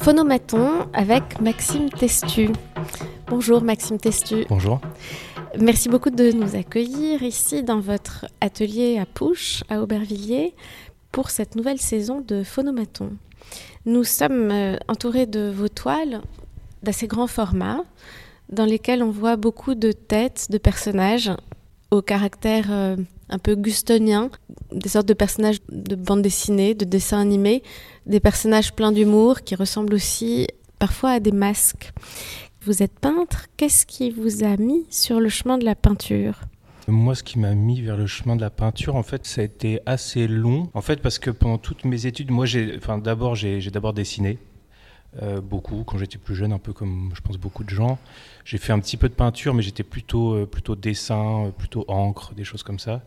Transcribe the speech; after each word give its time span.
Phonomaton 0.00 0.88
avec 0.94 1.40
Maxime 1.40 1.90
Testu. 1.90 2.48
Bonjour 3.26 3.62
Maxime 3.62 3.98
Testu. 3.98 4.46
Bonjour. 4.48 4.80
Merci 5.60 5.88
beaucoup 5.88 6.10
de 6.10 6.30
nous 6.30 6.56
accueillir 6.56 7.22
ici 7.22 7.62
dans 7.62 7.80
votre 7.80 8.26
atelier 8.40 8.98
à 8.98 9.04
Pouche, 9.06 9.64
à 9.68 9.82
Aubervilliers, 9.82 10.54
pour 11.12 11.30
cette 11.30 11.56
nouvelle 11.56 11.78
saison 11.78 12.20
de 12.20 12.42
Phonomaton. 12.42 13.10
Nous 13.84 14.04
sommes 14.04 14.50
euh, 14.50 14.76
entourés 14.88 15.26
de 15.26 15.50
vos 15.50 15.68
toiles 15.68 16.22
d'assez 16.82 17.06
grand 17.06 17.26
format, 17.26 17.82
dans 18.50 18.64
lesquelles 18.64 19.02
on 19.02 19.10
voit 19.10 19.36
beaucoup 19.36 19.74
de 19.74 19.92
têtes 19.92 20.46
de 20.50 20.58
personnages 20.58 21.30
au 21.90 22.02
caractère 22.02 22.66
euh, 22.70 22.96
un 23.28 23.38
peu 23.38 23.54
gustonien, 23.54 24.30
des 24.72 24.88
sortes 24.88 25.08
de 25.08 25.14
personnages 25.14 25.58
de 25.70 25.94
bande 25.96 26.22
dessinée, 26.22 26.74
de 26.74 26.84
dessins 26.84 27.20
animés, 27.20 27.62
des 28.06 28.20
personnages 28.20 28.74
pleins 28.74 28.92
d'humour 28.92 29.42
qui 29.42 29.54
ressemblent 29.54 29.94
aussi 29.94 30.46
parfois 30.78 31.10
à 31.10 31.20
des 31.20 31.32
masques. 31.32 31.92
Vous 32.62 32.82
êtes 32.82 32.98
peintre, 32.98 33.46
qu'est-ce 33.56 33.86
qui 33.86 34.10
vous 34.10 34.44
a 34.44 34.56
mis 34.56 34.86
sur 34.90 35.20
le 35.20 35.28
chemin 35.28 35.58
de 35.58 35.64
la 35.64 35.74
peinture? 35.74 36.40
Moi, 36.88 37.14
ce 37.14 37.22
qui 37.22 37.38
m'a 37.38 37.54
mis 37.54 37.82
vers 37.82 37.98
le 37.98 38.06
chemin 38.06 38.34
de 38.34 38.40
la 38.40 38.48
peinture, 38.48 38.96
en 38.96 39.02
fait, 39.02 39.26
ça 39.26 39.42
a 39.42 39.44
été 39.44 39.80
assez 39.84 40.26
long. 40.26 40.70
En 40.72 40.80
fait, 40.80 41.02
parce 41.02 41.18
que 41.18 41.30
pendant 41.30 41.58
toutes 41.58 41.84
mes 41.84 42.06
études, 42.06 42.30
moi, 42.30 42.46
j'ai, 42.46 42.74
enfin, 42.78 42.96
d'abord, 42.96 43.34
j'ai, 43.34 43.60
d'abord 43.70 43.92
dessiné. 43.92 44.38
Euh, 45.22 45.40
beaucoup 45.40 45.84
quand 45.84 45.96
j'étais 45.96 46.18
plus 46.18 46.34
jeune, 46.34 46.52
un 46.52 46.58
peu 46.58 46.74
comme 46.74 47.10
je 47.14 47.20
pense 47.22 47.38
beaucoup 47.38 47.64
de 47.64 47.70
gens. 47.70 47.98
J'ai 48.44 48.58
fait 48.58 48.72
un 48.72 48.78
petit 48.78 48.96
peu 48.96 49.08
de 49.08 49.14
peinture, 49.14 49.54
mais 49.54 49.62
j'étais 49.62 49.82
plutôt, 49.82 50.34
euh, 50.34 50.46
plutôt 50.46 50.76
dessin, 50.76 51.46
euh, 51.46 51.50
plutôt 51.50 51.84
encre, 51.88 52.34
des 52.34 52.44
choses 52.44 52.62
comme 52.62 52.78
ça. 52.78 53.02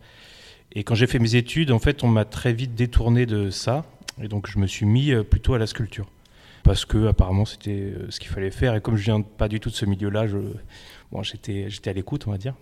Et 0.72 0.84
quand 0.84 0.96
j'ai 0.96 1.06
fait 1.06 1.20
mes 1.20 1.36
études, 1.36 1.72
en 1.72 1.80
fait, 1.80 2.04
on 2.04 2.08
m'a 2.08 2.26
très 2.26 2.54
vite 2.54 2.74
détourné 2.74 3.26
de 3.26 3.50
ça. 3.50 3.86
Et 4.22 4.28
donc, 4.28 4.48
je 4.48 4.58
me 4.58 4.68
suis 4.68 4.86
mis 4.86 5.14
plutôt 5.30 5.54
à 5.54 5.60
la 5.60 5.68
sculpture. 5.68 6.08
Parce 6.64 6.86
que, 6.86 7.08
apparemment, 7.08 7.46
c'était 7.46 7.94
ce 8.10 8.20
qu'il 8.20 8.30
fallait 8.30 8.52
faire. 8.52 8.76
Et 8.76 8.82
comme 8.82 8.96
je 8.96 9.04
viens 9.04 9.22
pas 9.22 9.48
du 9.48 9.60
tout 9.60 9.70
de 9.70 9.76
ce 9.76 9.86
milieu-là, 9.86 10.28
je, 10.28 10.38
bon, 11.12 11.24
j'étais, 11.24 11.70
j'étais 11.70 11.90
à 11.90 11.94
l'écoute, 11.94 12.26
on 12.28 12.32
va 12.32 12.38
dire. 12.38 12.56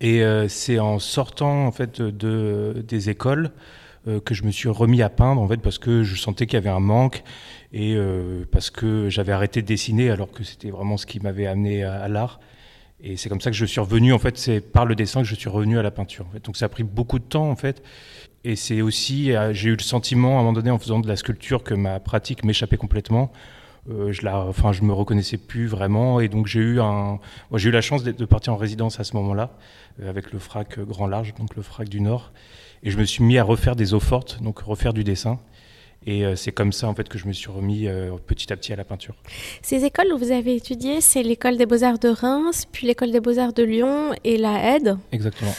Et 0.00 0.22
c'est 0.48 0.78
en 0.78 0.98
sortant 0.98 1.66
en 1.66 1.72
fait 1.72 2.02
de, 2.02 2.84
des 2.86 3.10
écoles 3.10 3.52
euh, 4.08 4.20
que 4.20 4.34
je 4.34 4.44
me 4.44 4.50
suis 4.50 4.68
remis 4.68 5.02
à 5.02 5.10
peindre 5.10 5.40
en 5.40 5.48
fait 5.48 5.58
parce 5.58 5.78
que 5.78 6.02
je 6.02 6.16
sentais 6.16 6.46
qu'il 6.46 6.54
y 6.54 6.56
avait 6.56 6.68
un 6.70 6.80
manque 6.80 7.22
et 7.72 7.94
euh, 7.94 8.44
parce 8.50 8.70
que 8.70 9.08
j'avais 9.10 9.32
arrêté 9.32 9.60
de 9.62 9.66
dessiner 9.66 10.10
alors 10.10 10.30
que 10.30 10.44
c'était 10.44 10.70
vraiment 10.70 10.96
ce 10.96 11.06
qui 11.06 11.20
m'avait 11.20 11.46
amené 11.46 11.84
à, 11.84 12.08
l'art. 12.08 12.40
Et 13.00 13.16
c'est 13.16 13.28
comme 13.28 13.40
ça 13.40 13.50
que 13.50 13.56
je 13.56 13.64
suis 13.64 13.80
revenu 13.80 14.12
en 14.12 14.18
fait, 14.18 14.38
c'est 14.38 14.60
par 14.60 14.86
le 14.86 14.94
dessin 14.94 15.22
que 15.22 15.28
je 15.28 15.34
suis 15.34 15.48
revenu 15.48 15.78
à 15.78 15.82
la 15.82 15.90
peinture. 15.90 16.26
Donc 16.44 16.56
ça 16.56 16.66
a 16.66 16.68
pris 16.68 16.84
beaucoup 16.84 17.18
de 17.18 17.24
temps 17.24 17.50
en 17.50 17.56
fait. 17.56 17.82
Et 18.44 18.56
c'est 18.56 18.80
aussi, 18.80 19.32
j'ai 19.52 19.68
eu 19.68 19.76
le 19.76 19.82
sentiment 19.82 20.30
à 20.30 20.34
un 20.34 20.38
moment 20.38 20.52
donné 20.52 20.70
en 20.70 20.78
faisant 20.78 21.00
de 21.00 21.08
la 21.08 21.16
sculpture 21.16 21.62
que 21.62 21.74
ma 21.74 22.00
pratique 22.00 22.44
m'échappait 22.44 22.76
complètement. 22.76 23.30
Euh, 23.90 24.12
je 24.12 24.22
la, 24.22 24.40
enfin, 24.40 24.72
je 24.72 24.82
me 24.82 24.92
reconnaissais 24.92 25.38
plus 25.38 25.66
vraiment, 25.66 26.20
et 26.20 26.28
donc 26.28 26.46
j'ai 26.46 26.60
eu 26.60 26.80
un, 26.80 27.18
j'ai 27.54 27.70
eu 27.70 27.72
la 27.72 27.80
chance 27.80 28.02
de 28.02 28.24
partir 28.24 28.52
en 28.52 28.56
résidence 28.56 29.00
à 29.00 29.04
ce 29.04 29.16
moment-là 29.16 29.50
euh, 30.00 30.10
avec 30.10 30.32
le 30.32 30.38
frac 30.38 30.78
grand 30.80 31.06
large, 31.06 31.34
donc 31.38 31.56
le 31.56 31.62
frac 31.62 31.88
du 31.88 32.00
Nord, 32.00 32.32
et 32.82 32.90
je 32.90 32.98
me 32.98 33.04
suis 33.04 33.24
mis 33.24 33.38
à 33.38 33.44
refaire 33.44 33.76
des 33.76 33.94
eaux 33.94 34.00
fortes, 34.00 34.42
donc 34.42 34.58
refaire 34.58 34.92
du 34.92 35.04
dessin. 35.04 35.38
Et 36.06 36.24
euh, 36.24 36.36
c'est 36.36 36.52
comme 36.52 36.72
ça 36.72 36.88
en 36.88 36.94
fait 36.94 37.08
que 37.08 37.18
je 37.18 37.26
me 37.26 37.32
suis 37.32 37.50
remis 37.50 37.88
petit 38.26 38.52
à 38.52 38.56
petit 38.56 38.72
à 38.72 38.76
la 38.76 38.84
peinture. 38.84 39.14
Ces 39.62 39.84
écoles 39.84 40.12
où 40.12 40.18
vous 40.18 40.32
avez 40.32 40.54
étudié, 40.54 41.00
c'est 41.00 41.22
l'école 41.22 41.56
des 41.56 41.66
beaux-arts 41.66 41.98
de 41.98 42.08
Reims, 42.08 42.66
puis 42.70 42.86
l'école 42.86 43.10
des 43.10 43.20
beaux-arts 43.20 43.52
de 43.52 43.62
Lyon 43.62 44.12
et 44.22 44.36
la 44.36 44.76
Aide. 44.76 44.98
Exactement. 45.12 45.52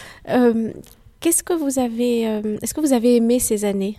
qu'est-ce 1.19 1.43
que 1.43 1.53
vous 1.53 1.79
avez, 1.79 2.21
est-ce 2.61 2.73
que 2.73 2.81
vous 2.81 2.93
avez 2.93 3.15
aimé 3.15 3.39
ces 3.39 3.65
années? 3.65 3.97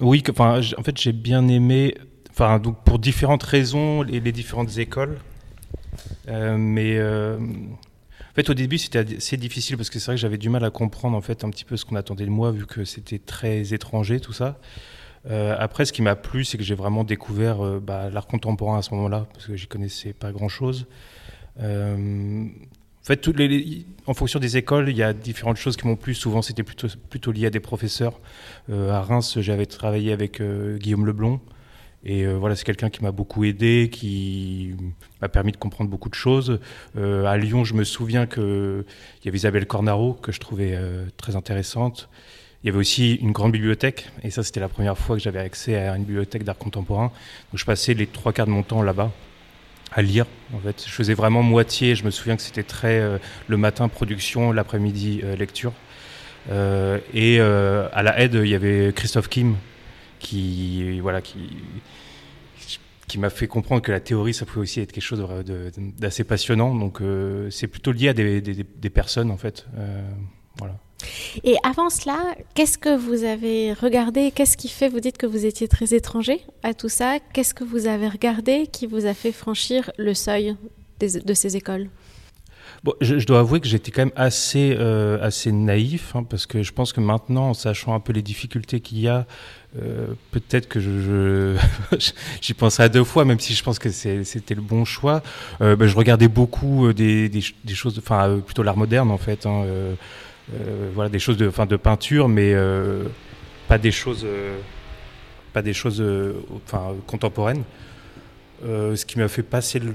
Oui, 0.00 0.22
enfin, 0.30 0.60
en 0.76 0.82
fait, 0.82 0.96
j'ai 0.96 1.12
bien 1.12 1.48
aimé 1.48 1.94
Donc 2.38 2.76
pour 2.84 2.98
différentes 2.98 3.42
raisons, 3.42 4.02
les, 4.02 4.20
les 4.20 4.32
différentes 4.32 4.78
écoles. 4.78 5.18
Euh, 6.28 6.56
mais 6.56 6.96
euh, 6.96 7.36
en 7.36 8.34
fait, 8.34 8.48
au 8.48 8.54
début, 8.54 8.78
c'était 8.78 9.16
assez 9.16 9.36
difficile 9.36 9.76
parce 9.76 9.90
que 9.90 9.98
c'est 9.98 10.06
vrai 10.06 10.14
que 10.14 10.20
j'avais 10.20 10.38
du 10.38 10.48
mal 10.48 10.64
à 10.64 10.70
comprendre 10.70 11.16
en 11.16 11.20
fait 11.20 11.42
un 11.42 11.50
petit 11.50 11.64
peu 11.64 11.76
ce 11.76 11.84
qu'on 11.84 11.96
attendait 11.96 12.26
de 12.26 12.30
moi, 12.30 12.52
vu 12.52 12.64
que 12.66 12.84
c'était 12.84 13.18
très 13.18 13.74
étranger 13.74 14.20
tout 14.20 14.32
ça. 14.32 14.58
Euh, 15.28 15.56
après, 15.58 15.84
ce 15.84 15.92
qui 15.92 16.00
m'a 16.00 16.14
plu, 16.14 16.44
c'est 16.44 16.58
que 16.58 16.64
j'ai 16.64 16.76
vraiment 16.76 17.02
découvert 17.02 17.58
bah, 17.80 18.08
l'art 18.08 18.28
contemporain 18.28 18.78
à 18.78 18.82
ce 18.82 18.94
moment-là, 18.94 19.26
parce 19.32 19.46
que 19.46 19.56
j'y 19.56 19.66
connaissais 19.66 20.12
pas 20.12 20.30
grand-chose. 20.30 20.86
en 21.58 22.46
fait, 23.02 23.28
en 24.06 24.14
fonction 24.14 24.38
des 24.38 24.56
écoles, 24.56 24.88
il 24.90 24.96
y 24.96 25.02
a 25.02 25.12
différentes 25.12 25.56
choses 25.56 25.76
qui 25.76 25.88
m'ont 25.88 25.96
plu. 25.96 26.14
Souvent, 26.14 26.40
c'était 26.40 26.62
plutôt 26.62 27.32
lié 27.32 27.46
à 27.46 27.50
des 27.50 27.58
professeurs. 27.58 28.20
à 28.70 29.00
Reims, 29.00 29.38
j'avais 29.40 29.66
travaillé 29.66 30.12
avec 30.12 30.40
Guillaume 30.40 31.04
Leblond. 31.04 31.40
Et 32.04 32.22
euh, 32.22 32.34
voilà, 32.34 32.54
c'est 32.54 32.64
quelqu'un 32.64 32.90
qui 32.90 33.02
m'a 33.02 33.10
beaucoup 33.10 33.44
aidé, 33.44 33.88
qui 33.90 34.74
m'a 35.20 35.28
permis 35.28 35.52
de 35.52 35.56
comprendre 35.56 35.90
beaucoup 35.90 36.08
de 36.08 36.14
choses. 36.14 36.60
Euh, 36.96 37.26
à 37.26 37.36
Lyon, 37.36 37.64
je 37.64 37.74
me 37.74 37.84
souviens 37.84 38.26
qu'il 38.26 38.84
y 39.24 39.28
avait 39.28 39.36
Isabelle 39.36 39.66
Cornaro, 39.66 40.14
que 40.14 40.30
je 40.30 40.38
trouvais 40.38 40.72
euh, 40.74 41.06
très 41.16 41.34
intéressante. 41.34 42.08
Il 42.62 42.66
y 42.66 42.70
avait 42.70 42.78
aussi 42.78 43.14
une 43.16 43.32
grande 43.32 43.52
bibliothèque, 43.52 44.08
et 44.22 44.30
ça, 44.30 44.42
c'était 44.42 44.60
la 44.60 44.68
première 44.68 44.96
fois 44.96 45.16
que 45.16 45.22
j'avais 45.22 45.38
accès 45.38 45.76
à 45.76 45.96
une 45.96 46.04
bibliothèque 46.04 46.44
d'art 46.44 46.58
contemporain. 46.58 47.12
Donc, 47.52 47.58
je 47.58 47.64
passais 47.64 47.94
les 47.94 48.06
trois 48.06 48.32
quarts 48.32 48.46
de 48.46 48.52
mon 48.52 48.62
temps 48.62 48.82
là-bas 48.82 49.12
à 49.92 50.02
lire. 50.02 50.26
En 50.54 50.58
fait, 50.58 50.84
je 50.86 50.92
faisais 50.92 51.14
vraiment 51.14 51.42
moitié. 51.42 51.94
Je 51.94 52.04
me 52.04 52.10
souviens 52.10 52.36
que 52.36 52.42
c'était 52.42 52.62
très 52.62 53.00
le 53.46 53.56
matin 53.56 53.88
production, 53.88 54.52
l'après-midi 54.52 55.22
lecture. 55.38 55.72
et 56.50 57.40
à 57.40 58.02
la 58.02 58.20
aide, 58.20 58.34
il 58.34 58.48
y 58.48 58.54
avait 58.54 58.92
Christophe 58.94 59.28
Kim, 59.28 59.56
qui 60.18 61.00
voilà 61.00 61.22
qui 61.22 61.38
qui 63.08 63.18
m'a 63.18 63.30
fait 63.30 63.48
comprendre 63.48 63.82
que 63.82 63.90
la 63.90 64.00
théorie, 64.00 64.34
ça 64.34 64.46
pouvait 64.46 64.60
aussi 64.60 64.80
être 64.80 64.92
quelque 64.92 65.02
chose 65.02 65.24
d'assez 65.98 66.24
passionnant. 66.24 66.74
Donc, 66.74 67.00
euh, 67.00 67.50
c'est 67.50 67.66
plutôt 67.66 67.90
lié 67.90 68.10
à 68.10 68.12
des, 68.12 68.40
des, 68.40 68.90
personnes, 68.90 69.30
en 69.30 69.36
fait. 69.36 69.66
Euh, 69.76 70.08
voilà. 70.58 70.76
Et 71.42 71.56
avant 71.64 71.90
cela, 71.90 72.18
qu'est-ce 72.54 72.78
que 72.78 72.94
vous 72.94 73.24
avez 73.24 73.72
regardé? 73.72 74.30
Qu'est-ce 74.30 74.56
qui 74.56 74.68
fait, 74.68 74.88
vous 74.88 75.00
dites 75.00 75.16
que 75.16 75.26
vous 75.26 75.46
étiez 75.46 75.68
très 75.68 75.94
étranger 75.94 76.42
à 76.62 76.74
tout 76.74 76.88
ça? 76.88 77.18
Qu'est-ce 77.32 77.54
que 77.54 77.64
vous 77.64 77.86
avez 77.86 78.08
regardé 78.08 78.66
qui 78.70 78.86
vous 78.86 79.06
a 79.06 79.14
fait 79.14 79.32
franchir 79.32 79.90
le 79.96 80.14
seuil 80.14 80.54
de 81.00 81.34
ces 81.34 81.56
écoles? 81.56 81.88
Je, 83.00 83.24
dois 83.26 83.40
avouer 83.40 83.60
que 83.60 83.66
j'étais 83.66 83.90
quand 83.90 84.02
même 84.02 84.12
assez, 84.14 84.76
euh, 84.78 85.18
assez 85.20 85.50
naïf, 85.50 86.14
hein, 86.14 86.22
parce 86.22 86.46
que 86.46 86.62
je 86.62 86.72
pense 86.72 86.92
que 86.92 87.00
maintenant, 87.00 87.50
en 87.50 87.54
sachant 87.54 87.94
un 87.94 88.00
peu 88.00 88.12
les 88.12 88.22
difficultés 88.22 88.80
qu'il 88.80 89.00
y 89.00 89.08
a, 89.08 89.26
euh, 89.80 90.06
peut-être 90.30 90.68
que 90.68 90.78
j'y 92.40 92.54
penserai 92.54 92.84
à 92.84 92.88
deux 92.88 93.04
fois, 93.04 93.24
même 93.24 93.40
si 93.40 93.54
je 93.54 93.64
pense 93.64 93.78
que 93.78 93.90
c'était 93.90 94.54
le 94.54 94.62
bon 94.62 94.84
choix. 94.84 95.22
Euh, 95.60 95.74
ben, 95.74 95.88
je 95.88 95.96
regardais 95.96 96.28
beaucoup 96.28 96.92
des, 96.92 97.30
choses, 97.74 97.98
enfin 97.98 98.40
plutôt 98.44 98.62
l'art 98.62 98.76
moderne 98.76 99.10
en 99.10 99.18
fait, 99.18 99.44
hein, 99.44 99.64
voilà, 100.94 101.10
des 101.10 101.18
choses 101.18 101.36
de, 101.36 101.50
de 101.50 101.76
peinture, 101.76 102.28
mais 102.28 102.54
pas 103.66 103.78
des 103.78 103.90
choses, 103.90 104.24
pas 105.52 105.62
des 105.62 105.74
choses, 105.74 106.02
enfin 106.64 106.94
contemporaines. 107.06 107.64
Euh, 108.64 108.96
ce 108.96 109.06
qui 109.06 109.18
m'a 109.18 109.28
fait 109.28 109.42
passer 109.42 109.78
le. 109.78 109.94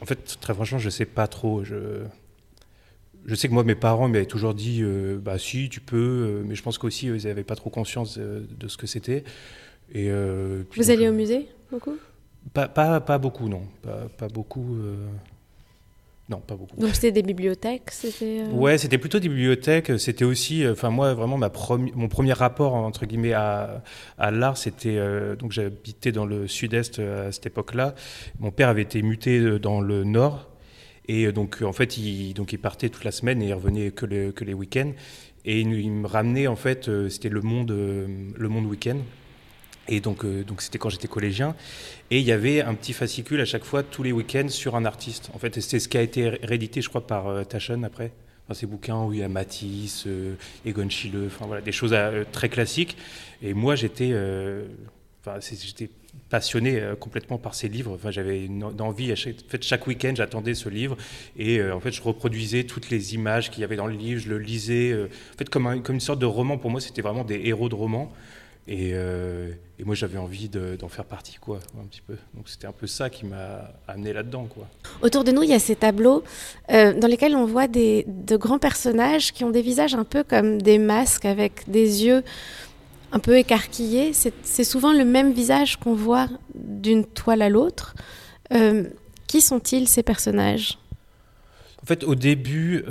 en 0.00 0.06
fait, 0.06 0.38
très 0.40 0.54
franchement, 0.54 0.78
je 0.78 0.90
sais 0.90 1.04
pas 1.04 1.28
trop. 1.28 1.62
Je, 1.64 2.02
je 3.26 3.34
sais 3.34 3.48
que 3.48 3.52
moi, 3.52 3.64
mes 3.64 3.74
parents 3.74 4.08
m'avaient 4.08 4.26
toujours 4.26 4.54
dit 4.54 4.80
euh, 4.82 5.18
bah 5.18 5.38
si, 5.38 5.68
tu 5.68 5.80
peux, 5.80 5.96
euh, 5.96 6.42
mais 6.44 6.54
je 6.54 6.62
pense 6.62 6.78
qu'aussi, 6.78 7.06
ils 7.06 7.26
n'avaient 7.26 7.44
pas 7.44 7.54
trop 7.54 7.70
conscience 7.70 8.18
de, 8.18 8.68
ce 8.68 8.76
que 8.76 8.86
c'était. 8.86 9.24
Et, 9.92 10.10
Vous 10.76 10.90
alliez 10.90 11.08
au 11.08 11.12
musée 11.12 11.48
beaucoup? 11.70 11.96
Pas, 12.52 12.68
pas, 12.68 13.00
pas, 13.00 13.18
beaucoup, 13.18 13.48
non. 13.48 13.62
Pas, 13.82 14.08
pas 14.16 14.28
beaucoup. 14.28 14.78
Non, 16.30 16.38
pas 16.38 16.54
beaucoup. 16.54 16.76
Donc 16.76 16.94
c'était 16.94 17.10
des 17.10 17.22
bibliothèques 17.24 17.90
c'était, 17.90 18.42
euh 18.42 18.52
Ouais, 18.52 18.78
c'était 18.78 18.98
plutôt 18.98 19.18
des 19.18 19.28
bibliothèques. 19.28 19.98
C'était 19.98 20.24
aussi, 20.24 20.64
euh, 20.64 20.72
enfin 20.72 20.90
moi 20.90 21.12
vraiment 21.12 21.36
ma 21.36 21.50
mon 21.94 22.08
premier 22.08 22.32
rapport 22.32 22.74
entre 22.74 23.04
guillemets 23.04 23.32
à, 23.32 23.82
à 24.16 24.30
l'art, 24.30 24.56
c'était 24.56 24.96
euh, 24.96 25.34
donc 25.34 25.50
j'habitais 25.50 26.12
dans 26.12 26.26
le 26.26 26.46
sud-est 26.46 27.00
à 27.00 27.32
cette 27.32 27.46
époque-là. 27.46 27.96
Mon 28.38 28.52
père 28.52 28.68
avait 28.68 28.82
été 28.82 29.02
muté 29.02 29.58
dans 29.58 29.80
le 29.80 30.04
nord 30.04 30.48
et 31.08 31.32
donc 31.32 31.62
en 31.62 31.72
fait 31.72 31.98
il 31.98 32.32
donc 32.34 32.52
il 32.52 32.58
partait 32.58 32.90
toute 32.90 33.04
la 33.04 33.10
semaine 33.10 33.42
et 33.42 33.48
il 33.48 33.54
revenait 33.54 33.90
que, 33.90 34.06
les, 34.06 34.32
que 34.32 34.44
les 34.44 34.54
week-ends 34.54 34.92
et 35.44 35.60
il, 35.60 35.72
il, 35.72 35.90
me 35.90 36.06
ramenait 36.06 36.46
en 36.46 36.56
fait 36.56 36.88
c'était 37.08 37.28
le 37.28 37.40
monde 37.40 37.72
le 37.72 38.48
monde 38.48 38.66
week-end 38.66 38.98
et 39.88 40.00
donc, 40.00 40.24
euh, 40.24 40.44
donc 40.44 40.62
c'était 40.62 40.78
quand 40.78 40.88
j'étais 40.88 41.08
collégien. 41.08 41.54
Et 42.10 42.18
il 42.18 42.24
y 42.24 42.32
avait 42.32 42.62
un 42.62 42.74
petit 42.74 42.92
fascicule 42.92 43.40
à 43.40 43.44
chaque 43.44 43.64
fois, 43.64 43.82
tous 43.82 44.02
les 44.02 44.12
week-ends, 44.12 44.48
sur 44.48 44.76
un 44.76 44.84
artiste. 44.84 45.30
En 45.34 45.38
fait, 45.38 45.60
c'est 45.60 45.78
ce 45.78 45.88
qui 45.88 45.98
a 45.98 46.02
été 46.02 46.28
réédité, 46.28 46.80
je 46.80 46.88
crois, 46.88 47.06
par 47.06 47.28
euh, 47.28 47.44
Taschen 47.44 47.84
après. 47.84 48.12
Enfin, 48.46 48.54
ces 48.54 48.66
bouquins 48.66 49.04
où 49.04 49.12
il 49.12 49.20
y 49.20 49.22
a 49.22 49.28
Matisse, 49.28 50.04
euh, 50.06 50.34
Egon 50.64 50.88
Schiele, 50.88 51.26
enfin 51.26 51.46
voilà, 51.46 51.60
des 51.60 51.72
choses 51.72 51.94
très 52.32 52.48
classiques. 52.48 52.96
Et 53.42 53.54
moi, 53.54 53.76
j'étais, 53.76 54.12
enfin, 55.20 55.38
j'étais 55.40 55.88
passionné 56.28 56.82
complètement 56.98 57.38
par 57.38 57.54
ces 57.54 57.68
livres. 57.68 57.92
Enfin, 57.94 58.10
j'avais 58.10 58.44
une, 58.44 58.64
envie. 58.80 59.14
Chaque, 59.14 59.36
en 59.36 59.48
fait, 59.48 59.62
chaque 59.62 59.86
week-end, 59.86 60.12
j'attendais 60.16 60.54
ce 60.54 60.68
livre 60.68 60.96
et 61.38 61.62
en 61.62 61.78
fait, 61.80 61.92
je 61.92 62.02
reproduisais 62.02 62.64
toutes 62.64 62.90
les 62.90 63.14
images 63.14 63.50
qu'il 63.50 63.60
y 63.60 63.64
avait 63.64 63.76
dans 63.76 63.86
le 63.86 63.94
livre. 63.94 64.20
Je 64.20 64.28
le 64.28 64.38
lisais. 64.38 64.94
en 64.94 65.38
fait, 65.38 65.48
comme, 65.48 65.80
comme 65.82 65.94
une 65.94 66.00
sorte 66.00 66.18
de 66.18 66.26
roman. 66.26 66.58
Pour 66.58 66.70
moi, 66.70 66.80
c'était 66.80 67.02
vraiment 67.02 67.24
des 67.24 67.40
héros 67.44 67.68
de 67.68 67.76
roman. 67.76 68.12
Et, 68.72 68.90
et 68.90 69.84
moi, 69.84 69.96
j'avais 69.96 70.16
envie 70.16 70.48
d'en 70.48 70.88
faire 70.88 71.04
partie, 71.04 71.38
quoi, 71.40 71.58
un 71.80 71.84
petit 71.86 72.02
peu. 72.06 72.16
Donc, 72.34 72.48
c'était 72.48 72.68
un 72.68 72.72
peu 72.72 72.86
ça 72.86 73.10
qui 73.10 73.26
m'a 73.26 73.72
amené 73.88 74.12
là-dedans, 74.12 74.46
quoi. 74.48 74.68
Autour 75.02 75.24
de 75.24 75.32
nous, 75.32 75.42
il 75.42 75.50
y 75.50 75.54
a 75.54 75.58
ces 75.58 75.74
tableaux 75.74 76.22
dans 76.68 77.08
lesquels 77.08 77.34
on 77.34 77.46
voit 77.46 77.66
des, 77.66 78.04
de 78.06 78.36
grands 78.36 78.60
personnages 78.60 79.32
qui 79.32 79.42
ont 79.42 79.50
des 79.50 79.62
visages 79.62 79.94
un 79.96 80.04
peu 80.04 80.22
comme 80.22 80.62
des 80.62 80.78
masques 80.78 81.24
avec 81.24 81.68
des 81.68 82.04
yeux 82.04 82.22
un 83.10 83.18
peu 83.18 83.36
écarquillés. 83.36 84.12
C'est 84.12 84.64
souvent 84.64 84.92
le 84.92 85.04
même 85.04 85.32
visage 85.32 85.76
qu'on 85.76 85.94
voit 85.94 86.28
d'une 86.54 87.04
toile 87.04 87.42
à 87.42 87.48
l'autre. 87.48 87.96
qui 89.26 89.40
sont-ils, 89.40 89.88
ces 89.88 90.04
personnages? 90.04 90.78
En 91.82 91.86
fait, 91.86 92.04
au 92.04 92.14
début 92.14 92.84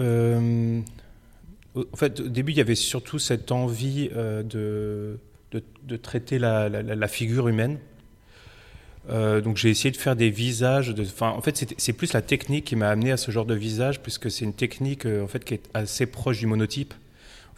en 1.76 1.96
fait, 1.96 2.20
au 2.20 2.28
début, 2.28 2.52
il 2.52 2.58
y 2.58 2.62
avait 2.62 2.76
surtout 2.76 3.20
cette 3.20 3.52
envie 3.52 4.10
euh, 4.16 5.16
de, 5.51 5.96
traiter 5.98 6.40
la, 6.40 7.07
figure 7.07 7.48
humaine. 7.48 7.80
Euh, 9.10 9.42
donc 9.42 9.57
j'ai 9.57 9.69
essayé 9.69 9.92
de 9.92 9.98
faire 9.98 10.16
des 10.16 10.30
visages. 10.30 10.94
En 11.22 11.42
fait, 11.42 11.74
c'est 11.78 11.94
plus 11.94 12.13
la 12.13 12.22
technique 12.22 12.66
qui 12.66 12.75
m'a 12.75 12.90
amené 12.90 13.12
à 13.12 13.18
ce 13.18 13.31
genre 13.31 13.46
de 13.46 13.56
visage, 13.56 14.01
puisque 14.01 14.30
c'est 14.30 14.46
une 14.46 14.54
technique 14.54 15.06
euh, 15.06 15.24
en 15.24 15.28
fait 15.28 15.44
qui 15.44 15.56
est 15.56 15.69
assez 15.74 16.06
proche 16.06 16.40
du 16.40 16.48
monotype 16.48 16.94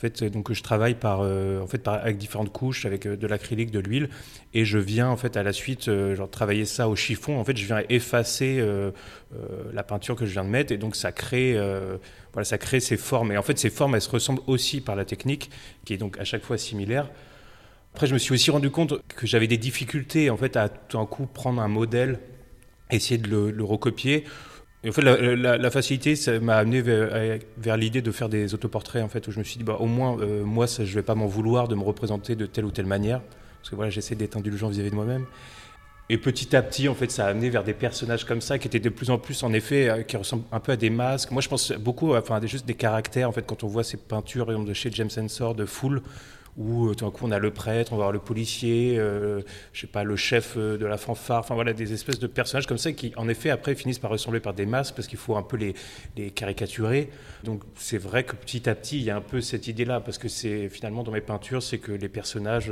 fait, 0.01 0.23
donc 0.23 0.51
je 0.51 0.63
travaille 0.63 0.95
par, 0.95 1.19
euh, 1.21 1.61
en 1.61 1.67
fait, 1.67 1.87
avec 1.87 2.17
différentes 2.17 2.51
couches, 2.51 2.85
avec 2.85 3.05
euh, 3.05 3.15
de 3.15 3.27
l'acrylique, 3.27 3.71
de 3.71 3.79
l'huile, 3.79 4.09
et 4.53 4.65
je 4.65 4.79
viens 4.79 5.07
en 5.09 5.17
fait 5.17 5.37
à 5.37 5.43
la 5.43 5.53
suite 5.53 5.87
euh, 5.87 6.15
genre, 6.15 6.29
travailler 6.29 6.65
ça 6.65 6.89
au 6.89 6.95
chiffon. 6.95 7.39
En 7.39 7.45
fait, 7.45 7.55
je 7.55 7.65
viens 7.65 7.83
effacer 7.89 8.63
la 9.73 9.83
peinture 9.83 10.15
que 10.15 10.25
je 10.25 10.31
viens 10.31 10.43
de 10.43 10.49
mettre, 10.49 10.71
et 10.71 10.77
donc 10.77 10.95
ça 10.95 11.11
crée, 11.11 11.53
voilà, 12.33 12.43
ça 12.43 12.57
crée 12.57 12.79
ces 12.79 12.97
formes. 12.97 13.31
Et 13.31 13.37
en 13.37 13.43
fait, 13.43 13.57
ces 13.59 13.69
formes, 13.69 13.95
elles 13.95 14.01
se 14.01 14.09
ressemblent 14.09 14.41
aussi 14.47 14.81
par 14.81 14.95
la 14.95 15.05
technique, 15.05 15.51
qui 15.85 15.93
est 15.93 15.97
donc 15.97 16.19
à 16.19 16.23
chaque 16.23 16.43
fois 16.43 16.57
similaire. 16.57 17.09
Après, 17.93 18.07
je 18.07 18.13
me 18.13 18.19
suis 18.19 18.33
aussi 18.33 18.51
rendu 18.51 18.69
compte 18.69 19.01
que 19.07 19.27
j'avais 19.27 19.47
des 19.47 19.57
difficultés 19.57 20.29
en 20.29 20.37
fait 20.37 20.55
à 20.55 20.69
tout 20.69 20.97
un 20.97 21.05
coup 21.05 21.25
prendre 21.25 21.61
un 21.61 21.67
modèle, 21.67 22.19
essayer 22.89 23.17
de 23.17 23.27
le, 23.27 23.63
recopier 23.63 24.25
en 24.87 24.91
fait, 24.91 25.01
la, 25.03 25.71
facilité, 25.71 26.15
m'a 26.39 26.55
amené 26.55 26.81
vers, 26.81 27.77
l'idée 27.77 28.01
de 28.01 28.11
faire 28.11 28.29
des 28.29 28.55
autoportraits, 28.55 29.03
en 29.03 29.09
fait, 29.09 29.27
où 29.27 29.31
je 29.31 29.37
me 29.37 29.43
suis 29.43 29.59
dit, 29.59 29.63
bah, 29.63 29.77
au 29.79 29.85
moins, 29.85 30.19
euh, 30.19 30.43
moi, 30.43 30.65
ça, 30.65 30.85
je 30.85 30.95
vais 30.95 31.03
pas 31.03 31.13
m'en 31.13 31.27
vouloir 31.27 31.67
de 31.67 31.75
me 31.75 31.83
représenter 31.83 32.35
de 32.35 32.47
telle 32.47 32.65
ou 32.65 32.71
telle 32.71 32.87
manière, 32.87 33.21
parce 33.59 33.69
que 33.69 33.75
voilà, 33.75 33.91
j'essaie 33.91 34.15
d'être 34.15 34.37
indulgent 34.37 34.69
vis-à-vis 34.69 34.89
de 34.89 34.95
moi-même. 34.95 35.27
Et 36.09 36.17
petit 36.17 36.55
à 36.55 36.63
petit, 36.63 36.89
en 36.89 36.95
fait, 36.95 37.11
ça 37.11 37.27
a 37.27 37.29
amené 37.29 37.51
vers 37.51 37.63
des 37.63 37.75
personnages 37.75 38.25
comme 38.25 38.41
ça, 38.41 38.57
qui 38.57 38.67
étaient 38.67 38.79
de 38.79 38.89
plus 38.89 39.11
en 39.11 39.19
plus, 39.19 39.43
en 39.43 39.53
effet, 39.53 39.87
euh, 39.87 40.01
qui 40.01 40.17
ressemblent 40.17 40.45
un 40.51 40.59
peu 40.59 40.71
à 40.71 40.77
des 40.77 40.89
masques. 40.89 41.29
Moi, 41.29 41.43
je 41.43 41.49
pense 41.49 41.71
beaucoup, 41.73 42.15
enfin, 42.15 42.41
juste 42.43 42.65
des 42.65 42.73
caractères, 42.73 43.29
en 43.29 43.31
fait, 43.31 43.45
quand 43.45 43.63
on 43.63 43.67
voit 43.67 43.83
ces 43.83 43.97
peintures, 43.97 44.47
de 44.47 44.73
chez 44.73 44.89
James 44.91 45.11
Ensor, 45.15 45.53
de 45.53 45.67
Foule, 45.67 46.01
où 46.57 46.87
euh, 46.87 46.95
tout 46.95 47.05
d'un 47.05 47.11
coup 47.11 47.25
on 47.25 47.31
a 47.31 47.39
le 47.39 47.51
prêtre, 47.51 47.93
on 47.93 47.95
va 47.95 48.03
voir 48.03 48.11
le 48.11 48.19
policier, 48.19 48.97
euh, 48.97 49.41
je 49.73 49.81
sais 49.81 49.87
pas, 49.87 50.03
le 50.03 50.15
chef 50.15 50.55
euh, 50.57 50.77
de 50.77 50.85
la 50.85 50.97
fanfare, 50.97 51.39
enfin 51.39 51.55
voilà, 51.55 51.73
des 51.73 51.93
espèces 51.93 52.19
de 52.19 52.27
personnages 52.27 52.67
comme 52.67 52.77
ça 52.77 52.91
qui 52.91 53.13
en 53.15 53.29
effet 53.29 53.49
après 53.49 53.75
finissent 53.75 53.99
par 53.99 54.11
ressembler 54.11 54.39
par 54.39 54.53
des 54.53 54.65
masques 54.65 54.95
parce 54.95 55.07
qu'il 55.07 55.19
faut 55.19 55.35
un 55.35 55.43
peu 55.43 55.57
les, 55.57 56.31
caricaturer. 56.31 57.09
Donc 57.43 57.63
c'est 57.75 57.97
vrai 57.97 58.23
que 58.23 58.35
petit 58.35 58.69
à 58.69 58.75
petit 58.75 58.97
il 58.97 59.03
y 59.03 59.09
a 59.09 59.15
un 59.15 59.21
peu 59.21 59.41
cette 59.41 59.67
idée-là 59.67 59.99
parce 60.01 60.17
que 60.17 60.27
c'est 60.27 60.69
finalement 60.69 61.03
dans 61.03 61.11
mes 61.11 61.21
peintures 61.21 61.63
c'est 61.63 61.79
que 61.79 61.91
les 61.91 62.09
personnages, 62.09 62.71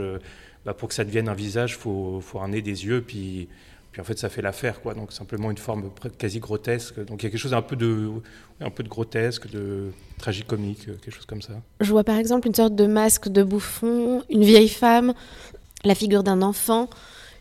bah, 0.65 0.73
pour 0.73 0.89
que 0.89 0.93
ça 0.93 1.03
devienne 1.03 1.29
un 1.29 1.33
visage, 1.33 1.77
faut, 1.77 2.21
faut 2.21 2.39
un 2.39 2.49
nez, 2.49 2.61
des 2.61 2.85
yeux, 2.85 3.01
puis 3.01 3.47
puis 3.91 4.01
en 4.01 4.03
fait, 4.03 4.19
ça 4.19 4.29
fait 4.29 4.41
l'affaire, 4.41 4.81
quoi. 4.81 4.93
Donc 4.93 5.11
simplement 5.11 5.49
une 5.49 5.57
forme 5.57 5.91
quasi 6.17 6.39
grotesque. 6.39 7.03
Donc 7.05 7.21
il 7.21 7.25
y 7.25 7.27
a 7.27 7.31
quelque 7.31 7.39
chose 7.39 7.53
un 7.53 7.61
peu 7.61 7.75
de, 7.75 8.09
un 8.61 8.69
peu 8.69 8.83
de 8.83 8.89
grotesque, 8.89 9.49
de 9.49 9.91
tragicomique, 10.19 10.87
euh, 10.87 10.95
quelque 11.01 11.15
chose 11.15 11.25
comme 11.25 11.41
ça. 11.41 11.53
Je 11.79 11.89
vois 11.89 12.03
par 12.03 12.17
exemple 12.17 12.47
une 12.47 12.55
sorte 12.55 12.75
de 12.75 12.85
masque 12.85 13.29
de 13.29 13.43
bouffon, 13.43 14.23
une 14.29 14.43
vieille 14.43 14.69
femme, 14.69 15.13
la 15.83 15.95
figure 15.95 16.23
d'un 16.23 16.41
enfant, 16.41 16.89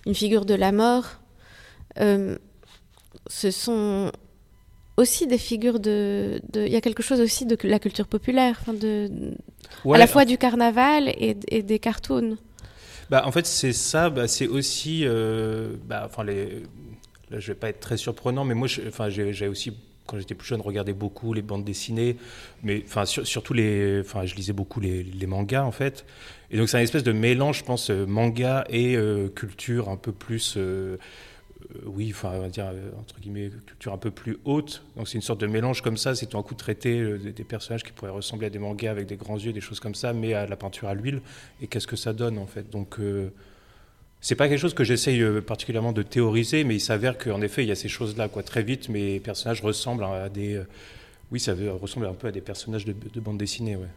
une 0.06 0.14
figure 0.14 0.46
de 0.46 0.54
la 0.54 0.72
mort. 0.72 1.06
Euh, 2.00 2.38
ce 3.26 3.50
sont 3.50 4.10
aussi 4.96 5.26
des 5.26 5.38
figures 5.38 5.80
de, 5.80 6.40
Il 6.54 6.72
y 6.72 6.76
a 6.76 6.80
quelque 6.80 7.02
chose 7.02 7.20
aussi 7.20 7.44
de 7.44 7.56
la 7.64 7.78
culture 7.78 8.06
populaire, 8.06 8.60
à 8.66 9.98
la 9.98 10.06
fois 10.06 10.24
du 10.24 10.38
carnaval 10.38 11.08
et, 11.08 11.36
et 11.48 11.62
des 11.62 11.78
cartoons. 11.78 12.38
Bah, 13.10 13.22
en 13.26 13.32
fait, 13.32 13.46
c'est 13.46 13.72
ça. 13.72 14.10
Bah, 14.10 14.28
c'est 14.28 14.46
aussi. 14.46 15.02
Euh, 15.04 15.74
bah, 15.86 16.04
enfin, 16.06 16.24
les... 16.24 16.62
Là, 17.30 17.40
je 17.40 17.48
vais 17.48 17.58
pas 17.58 17.68
être 17.68 17.80
très 17.80 17.98
surprenant, 17.98 18.44
mais 18.44 18.54
moi, 18.54 18.68
enfin, 18.88 19.10
j'ai 19.10 19.48
aussi 19.48 19.74
quand 20.08 20.18
j'étais 20.18 20.34
plus 20.34 20.48
jeune, 20.48 20.62
regardé 20.62 20.94
beaucoup 20.94 21.34
les 21.34 21.42
bandes 21.42 21.64
dessinées, 21.64 22.16
mais 22.62 22.82
enfin 22.86 23.04
surtout 23.04 23.52
les, 23.52 24.00
enfin 24.00 24.24
je 24.24 24.34
lisais 24.34 24.54
beaucoup 24.54 24.80
les, 24.80 25.04
mangas 25.26 25.64
en 25.64 25.70
fait. 25.70 26.06
Et 26.50 26.56
donc 26.56 26.70
c'est 26.70 26.78
un 26.78 26.80
espèce 26.80 27.02
de 27.02 27.12
mélange, 27.12 27.58
je 27.58 27.64
pense, 27.64 27.90
euh, 27.90 28.06
manga 28.06 28.64
et 28.70 28.96
euh, 28.96 29.28
culture 29.28 29.90
un 29.90 29.96
peu 29.96 30.12
plus 30.12 30.58
oui, 31.84 32.12
enfin, 32.14 32.32
on 32.34 32.40
va 32.40 32.48
dire, 32.48 32.70
euh, 32.72 32.90
entre 32.98 33.20
guillemets, 33.20 33.50
culture 33.66 33.92
un 33.92 33.98
peu 33.98 34.10
plus 34.10 34.38
haute. 34.44 34.82
Donc 34.96 35.08
c'est 35.08 35.14
une 35.14 35.22
sorte 35.22 35.40
de 35.40 35.46
mélange 35.46 35.82
comme 35.82 35.96
ça, 35.96 36.14
c'est 36.14 36.34
un 36.34 36.42
coup 36.42 36.54
traiter 36.54 36.98
euh, 36.98 37.18
des, 37.18 37.44
personnages 37.44 37.82
qui 37.82 37.92
pourraient 37.92 38.10
ressembler 38.10 38.46
à 38.46 38.50
des 38.50 38.58
mangas 38.58 38.90
avec 38.90 39.06
des 39.06 39.16
grands 39.16 39.38
yeux, 39.38 39.52
des 39.52 39.60
choses 39.60 39.80
comme 39.80 39.94
ça, 39.94 40.12
mais 40.12 40.34
à 40.34 40.46
la 40.46 40.56
peinture 40.56 40.88
à 40.88 40.94
l'huile. 40.94 41.20
Et 41.60 41.66
qu'est-ce 41.66 41.86
que 41.86 41.96
ça 41.96 42.12
donne 42.12 42.38
en 42.38 42.46
fait? 42.46 42.70
Donc 42.70 42.98
c'est 44.20 44.34
pas 44.34 44.48
quelque 44.48 44.60
chose 44.60 44.74
que 44.74 44.84
j'essaye 44.84 45.22
particulièrement 45.42 45.92
de 45.92 46.02
théoriser, 46.02 46.64
mais 46.64 46.76
il 46.76 46.80
s'avère 46.80 47.18
qu'en 47.18 47.40
effet, 47.40 47.64
il 47.64 47.68
y 47.68 47.72
a 47.72 47.76
ces 47.76 47.88
choses-là. 47.88 48.28
Quoi. 48.28 48.42
Très 48.42 48.62
vite, 48.62 48.88
mes 48.88 49.20
personnages 49.20 49.62
ressemblent 49.62 50.04
à 50.04 50.28
des 50.28 50.60
oui, 51.30 51.40
ça 51.40 51.52
ressemble 51.80 52.06
un 52.06 52.14
peu 52.14 52.28
à 52.28 52.32
des 52.32 52.40
personnages 52.40 52.86
de, 52.86 53.20
bande 53.20 53.36
dessinée. 53.36 53.76
Ouais. 53.76 53.88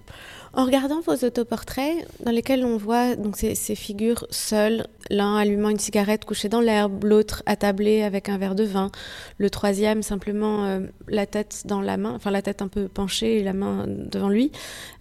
En 0.53 0.65
regardant 0.65 0.99
vos 0.99 1.13
autoportraits, 1.13 2.05
dans 2.25 2.31
lesquels 2.31 2.65
on 2.65 2.75
voit 2.75 3.15
donc 3.15 3.37
ces, 3.37 3.55
figures 3.75 4.27
seules, 4.31 4.85
l'un 5.09 5.37
allumant 5.37 5.69
une 5.69 5.79
cigarette 5.79 6.25
couchée 6.25 6.49
dans 6.49 6.59
l'herbe, 6.59 7.05
l'autre 7.05 7.41
attablé 7.45 8.01
avec 8.01 8.27
un 8.27 8.37
verre 8.37 8.53
de 8.53 8.65
vin, 8.65 8.91
le 9.37 9.49
troisième 9.49 10.03
simplement 10.03 10.65
euh, 10.65 10.81
la 11.07 11.25
tête 11.25 11.63
dans 11.65 11.79
la 11.79 11.95
main, 11.95 12.13
enfin 12.15 12.31
la 12.31 12.41
tête 12.41 12.61
un 12.61 12.67
peu 12.67 12.89
penchée 12.89 13.39
et 13.39 13.43
la 13.43 13.53
main 13.53 13.85
devant 13.87 14.27
lui, 14.27 14.51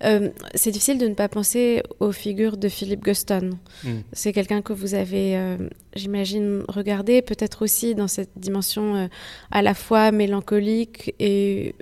euh, 0.04 0.28
c'est 0.54 0.70
difficile 0.70 0.98
de 0.98 1.08
ne 1.08 1.14
pas 1.14 1.28
penser 1.28 1.82
aux 1.98 2.12
figures 2.12 2.56
de 2.56 2.68
Philippe 2.68 3.02
Guston. 3.02 3.58
Hmm. 3.82 4.02
C'est 4.12 4.32
quelqu'un 4.32 4.62
que 4.62 4.72
vous 4.72 4.94
avez, 4.94 5.36
euh, 5.36 5.56
j'imagine, 5.96 6.62
regardé, 6.68 7.22
peut-être 7.22 7.62
aussi 7.62 7.96
dans 7.96 8.08
cette 8.08 8.30
dimension 8.36 9.08
à 9.50 9.62
la 9.62 9.74
fois 9.74 10.12
mélancolique 10.12 11.12
et 11.18 11.74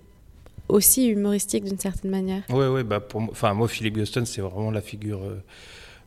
aussi 0.69 1.09
humoristique 1.09 1.65
d'une 1.65 1.79
certaine 1.79 2.11
manière. 2.11 2.43
Oui, 2.51 2.67
ouais, 2.67 2.85
bah 2.85 3.01
pour 3.01 3.23
enfin 3.23 3.55
moi 3.55 3.69
Philippe 3.69 3.95
Guston 3.95 4.25
c'est 4.25 4.41
vraiment 4.41 4.71
la 4.71 4.81
figure 4.81 5.23
euh, 5.23 5.43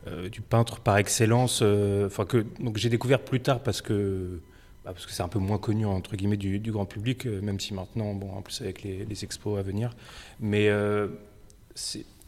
euh, 0.06 0.28
du 0.28 0.40
peintre 0.40 0.80
par 0.80 0.96
excellence. 0.98 1.60
Euh, 1.62 2.06
enfin 2.06 2.24
que 2.24 2.44
j'ai 2.76 2.88
découvert 2.88 3.20
plus 3.20 3.40
tard 3.40 3.62
parce 3.62 3.82
que 3.82 4.40
bah, 4.84 4.92
parce 4.92 5.06
que 5.06 5.12
c'est 5.12 5.22
un 5.22 5.28
peu 5.28 5.38
moins 5.38 5.58
connu 5.58 5.86
entre 5.86 6.16
guillemets 6.16 6.36
du, 6.36 6.72
grand 6.72 6.86
public, 6.86 7.26
même 7.26 7.60
si 7.60 7.74
maintenant 7.74 8.14
bon 8.14 8.30
en 8.32 8.42
plus 8.42 8.60
avec 8.60 8.82
les, 8.82 9.04
les 9.04 9.24
expos 9.24 9.58
à 9.58 9.62
venir, 9.62 9.94
mais 10.40 10.70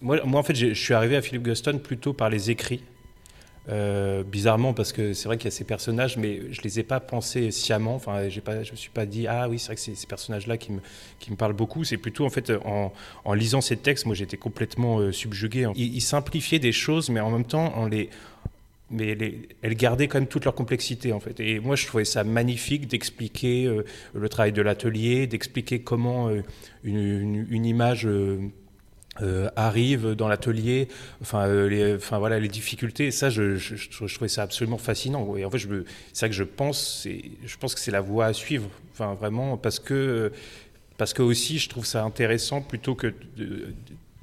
moi, 0.00 0.24
moi 0.24 0.40
en 0.40 0.42
fait 0.42 0.54
je 0.54 0.74
suis 0.74 0.94
arrivé 0.94 1.16
à 1.16 1.22
Philippe 1.22 1.44
Guston 1.44 1.78
plutôt 1.82 2.12
par 2.12 2.30
les 2.30 2.50
écrits. 2.50 2.82
Euh, 3.70 4.22
bizarrement, 4.24 4.74
parce 4.74 4.92
que 4.92 5.14
c'est 5.14 5.26
vrai 5.26 5.38
qu'il 5.38 5.46
y 5.46 5.48
a 5.48 5.50
ces 5.50 5.64
personnages, 5.64 6.18
mais 6.18 6.52
je 6.52 6.60
les 6.60 6.80
ai 6.80 6.82
pas 6.82 7.00
pensés 7.00 7.50
sciemment. 7.50 7.94
Enfin, 7.94 8.28
j'ai 8.28 8.42
pas, 8.42 8.62
je 8.62 8.72
me 8.72 8.76
suis 8.76 8.90
pas 8.90 9.06
dit 9.06 9.26
ah 9.26 9.48
oui, 9.48 9.58
c'est 9.58 9.66
vrai 9.66 9.74
que 9.76 9.80
c'est 9.80 9.94
ces 9.94 10.06
personnages-là 10.06 10.58
qui 10.58 10.72
me, 10.72 10.80
qui 11.18 11.30
me 11.30 11.36
parlent 11.36 11.54
beaucoup. 11.54 11.82
C'est 11.82 11.96
plutôt 11.96 12.26
en 12.26 12.30
fait 12.30 12.52
en, 12.64 12.92
lisant 13.32 13.62
ces 13.62 13.78
textes, 13.78 14.04
moi 14.04 14.14
j'étais 14.14 14.36
complètement 14.36 14.98
euh, 14.98 15.12
subjugué. 15.12 15.66
Ils, 15.76 16.02
simplifiaient 16.02 16.58
des 16.58 16.72
choses, 16.72 17.08
mais 17.08 17.20
en 17.20 17.30
même 17.30 17.46
temps, 17.46 17.72
on 17.76 17.86
les 17.86 18.10
mais 18.90 19.14
les, 19.14 19.48
elles 19.62 19.74
gardaient 19.74 20.08
quand 20.08 20.18
même 20.18 20.28
toute 20.28 20.44
leur 20.44 20.54
complexité 20.54 21.14
en 21.14 21.20
fait. 21.20 21.40
Et 21.40 21.58
moi, 21.58 21.74
je 21.74 21.86
trouvais 21.86 22.04
ça 22.04 22.22
magnifique 22.22 22.86
d'expliquer 22.86 23.64
euh, 23.64 23.82
le 24.12 24.28
travail 24.28 24.52
de 24.52 24.60
l'atelier, 24.60 25.26
d'expliquer 25.26 25.80
comment 25.80 26.28
une, 26.84 27.64
image 27.64 28.06
euh, 29.22 29.48
arrive 29.54 30.14
dans 30.14 30.26
l'atelier, 30.26 30.88
enfin, 31.22 31.46
euh, 31.46 31.68
les, 31.68 31.94
enfin 31.94 32.18
voilà 32.18 32.40
les 32.40 32.48
difficultés. 32.48 33.12
ça, 33.12 33.30
je, 33.30 33.56
trouvais 34.12 34.28
ça 34.28 34.42
absolument 34.42 34.78
fascinant. 34.78 35.36
Et 35.36 35.44
en 35.44 35.50
fait, 35.50 35.58
c'est 35.58 35.68
ça 36.12 36.28
que 36.28 36.34
je 36.34 36.42
pense. 36.42 37.06
Je 37.06 37.56
pense 37.56 37.74
que 37.74 37.80
c'est 37.80 37.92
la 37.92 38.00
voie 38.00 38.26
à 38.26 38.32
suivre. 38.32 38.68
Enfin, 38.92 39.14
vraiment, 39.14 39.56
parce 39.56 39.78
que 39.78 40.32
parce 40.96 41.12
que 41.12 41.22
aussi, 41.22 41.58
je 41.58 41.68
trouve 41.68 41.86
ça 41.86 42.02
intéressant 42.02 42.60
plutôt 42.60 42.96
que 42.96 43.14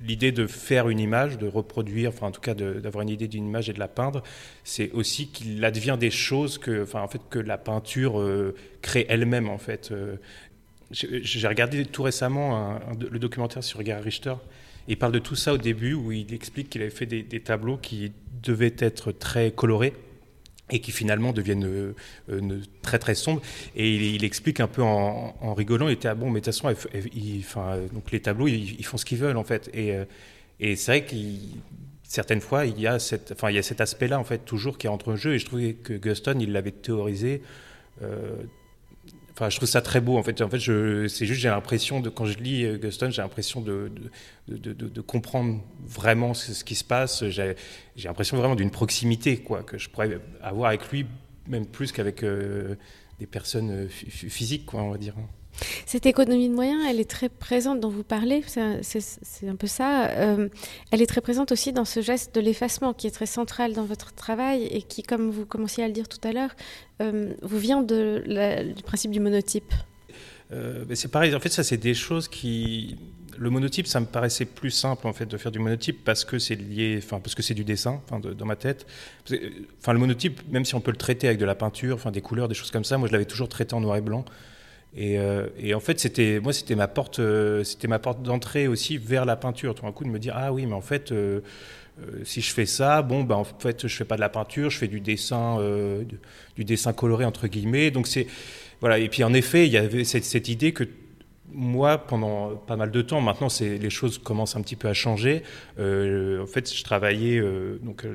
l'idée 0.06 0.34
de 0.34 0.46
faire 0.46 0.90
une 0.90 1.00
image, 1.00 1.38
de 1.38 1.48
reproduire, 1.48 2.10
enfin 2.10 2.28
en 2.28 2.32
tout 2.32 2.42
cas 2.42 2.54
d'avoir 2.54 3.04
une 3.04 3.10
idée 3.10 3.28
d'une 3.28 3.48
image 3.48 3.70
et 3.70 3.74
de 3.74 3.80
la 3.80 3.88
peindre, 3.88 4.24
c'est 4.66 4.92
aussi 4.92 5.28
qu'il 5.28 5.64
advient 5.64 5.98
des 5.98 6.12
choses 6.12 6.58
que, 6.58 6.84
enfin 6.84 7.02
en 7.02 7.08
fait 7.08 7.22
que 7.30 7.40
la 7.40 7.58
peinture 7.58 8.20
euh, 8.20 8.56
crée 8.82 9.06
elle-même 9.08 9.48
en 9.48 9.58
fait. 9.58 9.94
J'ai 10.92 11.48
regardé 11.48 11.86
tout 11.86 12.04
récemment 12.04 12.78
le 13.00 13.18
documentaire 13.18 13.64
sur 13.64 13.82
Gary 13.82 14.02
Richter 14.02 14.34
il 14.88 14.98
parle 14.98 15.12
de 15.12 15.20
tout 15.20 15.36
ça 15.36 15.54
au 15.54 15.58
début, 15.58 15.94
où 15.94 16.12
il 16.12 16.34
explique 16.34 16.70
qu'il 16.70 16.82
avait 16.82 16.92
fait 16.92 17.06
des, 17.06 17.40
tableaux 17.40 17.78
qui 17.78 18.12
devaient 18.44 18.76
être 18.80 19.12
très 19.12 19.52
colorés 19.52 19.94
et 20.70 20.80
qui 20.80 20.92
finalement 20.92 21.34
deviennent 21.34 21.66
euh, 21.66 21.94
euh, 22.30 22.62
très 22.82 22.98
très 22.98 23.16
sombres. 23.16 23.42
Et 23.76 23.94
il, 23.96 24.24
explique 24.24 24.60
un 24.60 24.68
peu 24.68 24.82
en, 24.82 25.54
rigolant, 25.54 25.88
il 25.90 25.94
était 25.94 26.08
ah 26.08 26.16
bon, 26.16 26.30
mais 26.30 26.40
de 26.40 26.46
toute 26.46 26.56
façon, 26.56 26.74
donc 27.94 28.12
les 28.12 28.22
tableaux, 28.22 28.48
ils, 28.48 28.86
font 28.86 28.98
ce 28.98 29.06
qu'ils 29.06 29.18
veulent 29.18 29.38
en 29.38 29.44
fait. 29.44 29.70
Et, 29.74 29.94
euh, 29.94 30.06
et 30.60 30.76
c'est 30.76 30.92
vrai 30.92 31.06
qu'il 31.06 31.40
certaines 32.12 32.42
fois, 32.42 32.66
il 32.66 32.80
y 32.80 32.88
a, 32.88 33.00
cette, 33.00 33.32
enfin, 33.32 33.50
il 33.50 33.56
y 33.56 33.60
a 33.60 33.64
cet 33.64 33.80
aspect-là, 33.80 34.20
en 34.20 34.26
fait, 34.26 34.40
toujours 34.40 34.78
qui 34.78 34.88
est 34.88 34.90
entre 34.90 35.16
jeu. 35.16 35.34
Et 35.34 35.40
je 35.40 35.46
trouvais 35.46 35.74
que 35.74 35.94
Guston, 35.94 36.38
il 36.42 36.52
l'avait 36.52 36.72
théorisé. 36.72 37.42
Euh, 38.02 38.36
je 39.50 39.58
trouve 39.58 39.70
ça 39.70 39.82
très 39.82 40.02
beau. 40.02 40.18
En 40.18 40.24
fait, 40.24 40.42
en 40.42 40.50
fait 40.50 40.60
c'est 40.60 41.26
juste, 41.26 41.42
j'ai 41.42 41.50
l'impression, 41.50 42.00
de, 42.00 42.10
quand 42.10 42.26
je 42.26 42.38
lis 42.38 42.66
euh, 42.66 42.78
Guston, 42.78 43.10
j'ai 43.12 43.22
l'impression 43.22 43.62
de 43.62 43.92
de, 44.48 45.02
comprendre 45.02 45.62
vraiment 45.86 46.34
ce, 46.34 46.64
qui 46.64 46.76
se 46.76 46.84
passe. 46.84 47.24
J'ai 47.30 47.56
l'impression 48.04 48.38
vraiment 48.38 48.56
d'une 48.56 48.72
proximité, 48.72 49.38
quoi, 49.38 49.64
que 49.64 49.78
je 49.78 49.90
pourrais 49.90 50.20
avoir 50.42 50.70
avec 50.70 50.90
lui, 50.92 51.06
même 51.48 51.66
plus 51.66 51.92
qu'avec 51.92 52.24
euh, 52.24 52.76
des 53.20 53.28
personnes 53.28 53.88
physiques, 53.90 54.66
quoi, 54.66 54.84
on 54.84 54.92
va 54.92 54.98
dire. 54.98 55.16
Cette 55.86 56.06
économie 56.06 56.50
de 56.50 56.54
moyens, 56.54 56.82
elle 56.90 57.00
est 57.00 57.10
très 57.10 57.30
présente 57.30 57.80
dont 57.80 57.90
vous 57.90 58.04
parlez, 58.04 58.44
c'est 58.48 59.48
un 59.48 59.56
peu 59.56 59.68
ça. 59.68 60.10
Euh, 60.10 60.50
elle 60.92 61.02
est 61.02 61.08
très 61.08 61.22
présente 61.22 61.52
aussi 61.52 61.74
dans 61.74 61.86
ce 61.86 62.02
geste 62.02 62.34
de 62.36 62.42
l'effacement 62.42 62.94
qui 62.94 63.08
est 63.08 63.12
très 63.12 63.26
central 63.26 63.74
dans 63.74 63.86
votre 63.86 64.14
travail 64.14 64.64
et 64.64 64.82
qui, 64.82 65.04
comme 65.04 65.30
vous 65.30 65.46
commenciez 65.46 65.84
à 65.84 65.88
le 65.88 65.94
dire 65.94 66.08
tout 66.08 66.26
à 66.28 66.32
l'heure, 66.32 66.52
euh, 67.02 67.34
vous 67.42 67.60
vient 67.60 67.82
de 67.82 68.24
du 68.76 68.84
principe 68.84 69.12
du 69.12 69.20
monotype. 69.20 69.74
Euh, 70.52 70.84
c'est 70.94 71.12
pareil, 71.12 71.34
en 71.36 71.40
fait, 71.40 71.50
ça, 71.50 71.64
c'est 71.64 71.78
des 71.78 71.94
choses 71.94 72.28
qui. 72.28 72.98
Le 73.38 73.50
monotype, 73.50 73.88
ça 73.88 74.00
me 74.00 74.06
paraissait 74.06 74.46
plus 74.46 74.70
simple 74.70 75.08
en 75.08 75.14
fait 75.14 75.26
de 75.26 75.38
faire 75.38 75.52
du 75.52 75.58
monotype 75.58 76.04
parce 76.04 76.26
que 76.26 76.38
c'est 76.38 76.54
lié, 76.56 77.00
enfin 77.02 77.20
parce 77.20 77.34
que 77.34 77.42
c'est 77.42 77.54
du 77.56 77.64
dessin, 77.64 78.00
enfin 78.06 78.20
dans 78.20 78.46
ma 78.46 78.58
tête. 78.58 78.86
Enfin 79.80 79.94
le 79.94 80.00
monotype, 80.00 80.42
même 80.52 80.66
si 80.66 80.76
on 80.76 80.82
peut 80.82 80.92
le 80.92 80.98
traiter 80.98 81.28
avec 81.28 81.40
de 81.40 81.46
la 81.46 81.56
peinture, 81.56 81.96
enfin 81.96 82.12
des 82.12 82.22
couleurs, 82.22 82.50
des 82.50 82.54
choses 82.54 82.70
comme 82.70 82.84
ça, 82.84 83.00
moi 83.00 83.08
je 83.08 83.14
l'avais 83.14 83.26
toujours 83.26 83.48
traité 83.50 83.74
en 83.74 83.80
noir 83.80 83.96
et 83.96 84.02
blanc. 84.02 84.26
Euh, 84.98 85.48
et, 85.58 85.74
en 85.74 85.80
fait, 85.80 86.00
c'était 86.00 86.40
moi, 86.42 86.54
c'était 86.54 86.76
ma 86.76 86.88
porte, 86.88 87.20
euh, 87.20 87.64
c'était 87.64 87.88
ma 87.88 88.00
porte 88.00 88.22
d'entrée 88.22 88.68
aussi 88.68 88.98
vers 88.98 89.26
la 89.26 89.36
peinture. 89.36 89.76
Tout 89.76 89.86
d'un 89.86 89.92
coup, 89.92 90.04
de 90.04 90.10
me 90.10 90.20
dire 90.20 90.34
ah 90.36 90.52
oui, 90.52 90.66
mais 90.66 90.74
en 90.74 90.82
fait, 90.82 91.12
euh, 91.12 91.42
si 92.24 92.42
je 92.42 92.54
fais 92.54 92.66
ça, 92.66 93.02
bon, 93.02 93.24
ben 93.24 93.36
en 93.36 93.44
fait, 93.44 93.88
je 93.88 93.96
fais 93.96 94.06
pas 94.06 94.16
de 94.16 94.22
la 94.22 94.30
peinture, 94.30 94.70
je 94.70 94.78
fais 94.78 94.88
du 94.88 95.00
dessin, 95.00 95.60
du, 96.58 96.66
dessin 96.66 96.94
coloré 96.94 97.26
entre 97.26 97.48
guillemets. 97.48 97.92
Donc 97.92 98.08
c'est 98.08 98.28
voilà. 98.82 99.00
Et 99.00 99.10
puis 99.10 99.24
en 99.24 99.34
effet, 99.34 99.66
il 99.68 99.72
y 99.72 99.78
avait 99.78 100.04
cette, 100.04 100.50
idée 100.50 100.74
que 100.74 100.84
moi, 101.54 101.98
pendant 101.98 102.56
pas 102.56 102.76
mal 102.76 102.92
de 102.92 103.02
temps, 103.02 103.22
maintenant, 103.22 103.48
les 103.60 103.90
choses 103.90 104.18
commencent 104.18 104.56
un 104.56 104.62
petit 104.62 104.76
peu 104.76 104.88
à 104.88 104.94
changer. 104.94 105.44
en 105.78 106.48
fait, 106.48 106.74
je 106.74 106.84
travaillais 106.84 107.42
donc 107.82 108.06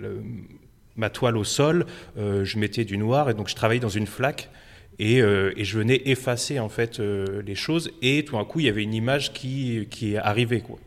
ma 0.96 1.10
toile 1.10 1.36
au 1.36 1.44
sol, 1.44 1.86
je 2.16 2.58
mettais 2.58 2.84
du 2.84 2.98
noir 2.98 3.30
et 3.30 3.34
donc 3.34 3.48
je 3.48 3.54
travaillais 3.54 3.80
dans 3.80 3.88
une 3.88 4.06
flaque. 4.06 4.50
Euh, 5.00 5.52
et, 5.56 5.64
je 5.64 5.78
venais 5.78 6.02
effacer 6.06 6.58
en 6.58 6.70
fait 6.70 7.00
euh, 7.00 7.42
les 7.42 7.54
choses 7.54 7.90
et 8.00 8.24
tout 8.24 8.36
d'un 8.36 8.44
coup 8.44 8.60
il 8.60 8.66
y 8.66 8.68
avait 8.68 8.82
une 8.82 8.94
image 8.94 9.34
qui, 9.34 9.86
qui 9.90 10.14
est 10.14 10.16
arrivée 10.16 10.60
quoi. 10.60 10.78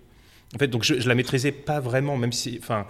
En 0.55 0.57
fait 0.57 0.67
donc 0.67 0.83
je, 0.83 0.99
je 0.99 1.07
la 1.07 1.13
maîtrisais 1.13 1.51
pas 1.51 1.79
vraiment 1.79 2.17
même 2.17 2.31
si 2.31 2.57
enfin 2.59 2.87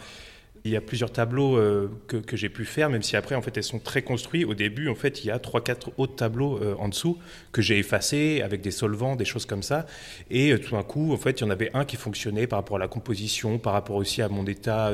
il 0.70 0.74
y 0.74 0.78
a 0.78 0.82
plusieurs 0.82 1.12
tableaux 1.12 1.58
euh, 1.58 1.90
que, 2.08 2.38
j'ai 2.38 2.50
pu 2.50 2.64
faire, 2.64 2.90
même 2.90 3.02
si 3.02 3.16
après, 3.16 3.36
en 3.36 3.42
fait, 3.42 3.58
elles 3.58 3.64
sont 3.64 3.80
très 3.80 4.04
construits. 4.04 4.46
Au 4.46 4.54
début, 4.54 4.88
en 4.88 4.96
fait, 4.96 5.24
il 5.24 5.28
y 5.28 5.32
a 5.32 5.40
trois, 5.40 5.62
quatre 5.62 5.92
autres 5.98 6.16
tableaux 6.16 6.60
euh, 6.62 6.76
en 6.78 6.90
dessous 6.90 7.18
que 7.52 7.62
j'ai 7.62 7.80
effacés 7.80 8.42
avec 8.44 8.62
des 8.62 8.72
solvants, 8.72 9.16
des 9.16 9.26
choses 9.26 9.46
comme 9.46 9.64
ça. 9.64 9.88
Et 10.30 10.52
euh, 10.52 10.60
tout 10.60 10.76
d'un 10.76 10.84
coup, 10.84 11.12
en 11.12 11.18
fait, 11.18 11.42
il 11.42 11.44
y 11.44 11.48
en 11.48 11.50
avait 11.50 11.72
un 11.74 11.86
qui 11.86 11.96
fonctionnait 11.96 12.46
par 12.46 12.60
rapport 12.60 12.78
à 12.78 12.80
la 12.80 12.88
composition, 12.88 13.58
par 13.58 13.74
rapport 13.74 13.96
aussi 13.96 14.22
à 14.22 14.30
mon 14.30 14.46
état 14.46 14.94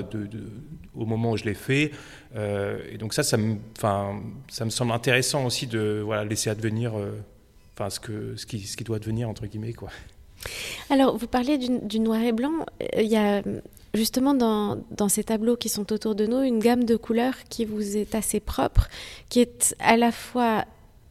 au 0.96 1.06
moment 1.06 1.32
où 1.32 1.38
je 1.38 1.44
l'ai 1.44 1.54
fait. 1.54 1.92
et 2.36 2.98
donc 2.98 3.14
ça, 3.14 3.24
ça 3.24 3.38
me, 3.38 3.58
semble 4.50 4.92
intéressant 4.94 5.46
aussi 5.46 5.68
de 5.68 6.06
laisser 6.28 6.50
advenir 6.50 6.94
ce, 7.78 8.46
qui, 8.46 8.84
doit 8.86 9.00
devenir, 9.00 9.30
entre 9.30 9.46
guillemets. 9.46 9.74
Alors, 10.90 11.18
vous 11.18 11.28
parlez 11.28 11.58
du, 11.58 11.80
du 11.82 12.00
noir 12.00 12.22
et 12.22 12.32
blanc. 12.32 12.66
Il 12.98 13.08
y 13.08 13.18
a 13.18 13.42
justement 13.96 14.34
dans, 14.34 15.10
ces 15.10 15.24
tableaux 15.24 15.56
qui 15.56 15.70
sont 15.70 15.92
autour 15.92 16.16
de 16.16 16.26
nous, 16.26 16.42
une 16.42 16.60
gamme 16.60 16.84
de 16.84 16.96
couleurs 16.96 17.36
qui 17.50 17.66
vous 17.66 17.98
est 17.98 18.16
assez 18.16 18.40
propre, 18.40 18.88
qui 19.30 19.42
est 19.42 19.76
à 19.80 19.98
la 19.98 20.12
fois 20.12 20.66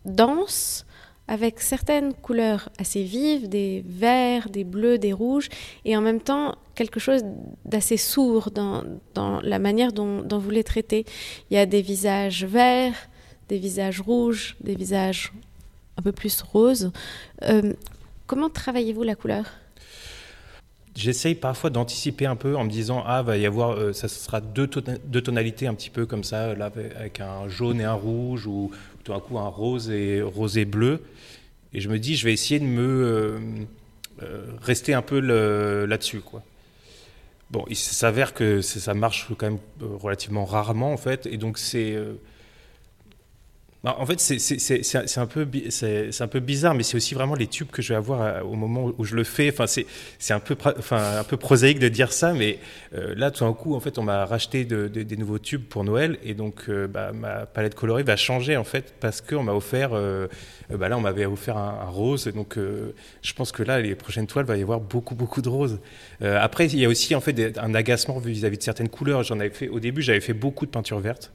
dense, 0.05 0.87
avec 1.26 1.61
certaines 1.61 2.12
couleurs 2.12 2.69
assez 2.79 3.03
vives, 3.03 3.49
des 3.49 3.83
verts, 3.87 4.50
des 4.50 4.64
bleus, 4.64 4.99
des 4.99 5.12
rouges, 5.12 5.49
et 5.85 5.97
en 5.97 6.03
même 6.03 6.21
temps 6.21 6.57
quelque 6.75 7.00
chose 7.00 7.23
d'assez 7.64 7.97
sourd 7.97 8.50
dans, 8.50 8.83
la 9.43 9.59
manière 9.59 9.93
dont, 9.93 10.23
dont, 10.23 10.38
vous 10.38 10.50
les 10.50 10.64
traitez. 10.64 11.07
Il 11.50 11.55
y 11.55 11.57
a 11.57 11.67
des 11.67 11.83
visages 11.83 12.45
verts, 12.45 13.09
des 13.49 13.59
visages 13.59 14.00
rouges, 14.00 14.57
des 14.61 14.75
visages 14.75 15.33
un 15.97 16.03
peu 16.03 16.12
plus 16.12 16.43
roses. 16.43 16.91
Euh, 17.43 17.73
comment 18.26 18.50
travaillez-vous 18.50 19.03
la 19.03 19.14
couleur? 19.14 19.47
J'essaye 21.04 21.34
parfois 21.34 21.68
d'anticiper 21.68 22.25
un 22.25 22.34
peu 22.34 22.56
en 22.56 22.64
me 22.64 22.70
disant 22.70 23.04
ah 23.06 23.20
va 23.20 23.37
y 23.37 23.44
avoir 23.44 23.73
euh, 23.73 23.92
ça 23.92 24.08
sera 24.08 24.40
deux, 24.40 24.66
deux, 25.04 25.20
tonalités 25.20 25.66
un 25.66 25.75
petit 25.75 25.90
peu 25.90 26.06
comme 26.06 26.25
ça 26.25 26.54
là 26.54 26.70
avec 26.96 27.20
un 27.20 27.46
jaune 27.46 27.78
et 27.82 27.84
un 27.84 27.92
rouge 27.92 28.46
ou 28.46 28.70
tout 29.04 29.12
d'un 29.12 29.20
coup 29.20 29.38
un 29.38 29.49
rose 29.49 29.90
et 29.90 30.23
rose 30.23 30.58
bleu 30.61 31.02
et 31.75 31.82
je 31.82 31.90
me 31.90 31.99
dis 31.99 32.16
je 32.16 32.25
vais 32.25 32.32
essayer 32.32 32.58
de 32.58 32.64
me 32.64 32.80
euh, 32.82 33.38
euh, 34.23 34.46
rester 34.62 34.94
un 34.94 35.02
peu 35.02 35.18
là-dessus 35.18 36.20
quoi. 36.20 36.42
Bon, 37.50 37.66
il 37.68 37.76
s'avère 37.76 38.32
que 38.32 38.62
ça 38.62 38.94
marche 38.94 39.28
quand 39.37 39.50
même 39.50 39.58
relativement 39.82 40.46
rarement 40.46 40.90
en 40.90 40.96
fait 40.96 41.26
et 41.26 41.37
donc 41.37 41.58
c'est 41.58 41.99
bah, 43.85 43.97
en 43.99 44.07
fait, 44.07 44.19
c'est 44.19 45.19
un, 45.19 45.26
peu, 45.26 45.45
bizarre, 46.41 46.75
mais 46.75 46.83
c'est 46.83 46.97
aussi 46.97 47.12
vraiment 47.12 47.35
les 47.35 47.47
tubes 47.47 47.69
que 47.69 47.83
je 47.83 47.91
vais 47.91 47.97
avoir 47.97 48.23
euh, 48.23 48.41
au 48.41 48.55
moment 48.55 48.91
où 48.97 49.05
je 49.05 49.14
le 49.14 49.25
fais. 49.25 49.50
Enfin, 49.50 49.67
c'est 49.67 50.33
un, 50.33 50.41
peu, 50.41 50.57
enfin, 50.79 51.19
un 51.19 51.25
peu 51.25 51.37
prosaïque 51.37 51.79
de 51.79 51.88
dire 51.88 52.11
ça, 52.11 52.33
mais 52.33 52.61
euh, 52.95 53.14
là, 53.14 53.31
tout 53.31 53.45
d'un 53.45 53.53
coup, 53.53 53.75
en 53.75 53.81
fait, 53.81 53.99
on 53.99 54.03
m'a 54.03 54.25
racheté 54.25 54.64
des 54.64 55.17
nouveaux 55.19 55.38
tubes 55.38 55.62
pour 55.62 55.85
Noël, 55.85 56.19
et 56.25 56.33
donc 56.33 56.71
euh, 56.71 56.87
bah, 56.87 57.12
ma 57.12 57.45
palette 57.45 57.75
colorée 57.75 58.05
va 58.05 58.17
changer, 58.17 58.57
en 58.57 58.64
fait, 58.64 58.95
parce 59.00 59.21
qu'on 59.21 59.43
m'a 59.43 59.53
offert, 59.53 59.91
bah, 59.91 60.88
là, 60.88 60.97
on 60.97 61.03
m'avait 61.03 61.26
offert 61.26 61.59
un, 61.59 61.85
rose, 61.85 62.26
et 62.26 62.33
donc 62.33 62.57
je 62.57 63.33
pense 63.35 63.53
que 63.53 63.62
là, 63.62 63.83
les 63.83 63.95
prochaines 63.95 64.26
toiles, 64.26 64.47
il 64.47 64.49
va 64.49 64.57
y 64.57 64.62
avoir 64.62 64.81
beaucoup, 64.81 65.14
beaucoup 65.14 65.43
de 65.43 65.49
roses. 65.50 65.79
après, 66.23 66.69
il 66.69 66.79
y 66.79 66.87
a 66.87 66.88
aussi, 66.88 67.14
en 67.14 67.21
fait, 67.21 67.59
un 67.59 67.75
agacement 67.75 68.19
vis-à-vis 68.19 68.57
-vis 68.57 68.61
de 68.61 68.64
certaines 68.64 68.88
couleurs. 68.88 69.23
J'en 69.25 69.41
avais 69.41 69.50
fait, 69.50 69.69
au 69.69 69.79
début, 69.79 70.00
j'avais 70.00 70.23
fait 70.23 70.33
beaucoup 70.33 70.64
de 70.64 70.71
peinture 70.71 71.00
verte. 71.00 71.31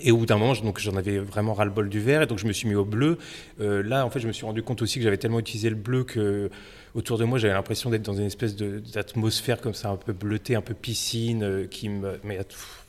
Et 0.00 0.12
au 0.12 0.18
bout 0.18 0.26
d'un 0.26 0.38
moment, 0.38 0.54
j'en 0.54 0.96
avais 0.96 1.18
vraiment 1.18 1.54
ras 1.54 1.64
le 1.64 1.70
bol 1.70 1.88
du 1.88 2.00
vert, 2.00 2.22
et 2.22 2.26
donc 2.26 2.38
je 2.38 2.46
me 2.46 2.52
suis 2.52 2.68
mis 2.68 2.74
au 2.74 2.84
bleu. 2.84 3.18
Euh, 3.60 3.82
là, 3.82 4.06
en 4.06 4.10
fait, 4.10 4.20
je 4.20 4.28
me 4.28 4.32
suis 4.32 4.44
rendu 4.44 4.62
compte 4.62 4.82
aussi 4.82 4.98
que 4.98 5.04
j'avais 5.04 5.16
tellement 5.16 5.40
utilisé 5.40 5.70
le 5.70 5.76
bleu 5.76 6.04
que 6.04 6.50
autour 6.94 7.18
de 7.18 7.24
moi, 7.24 7.38
j'avais 7.38 7.54
l'impression 7.54 7.90
d'être 7.90 8.02
dans 8.02 8.14
une 8.14 8.26
espèce 8.26 8.56
d'atmosphère 8.56 9.60
comme 9.60 9.74
ça, 9.74 9.90
un 9.90 9.96
peu 9.96 10.12
bleutée, 10.12 10.54
un 10.54 10.62
peu 10.62 10.74
piscine, 10.74 11.42
euh, 11.42 11.66
qui 11.66 11.88
me, 11.88 12.18
mais, 12.24 12.38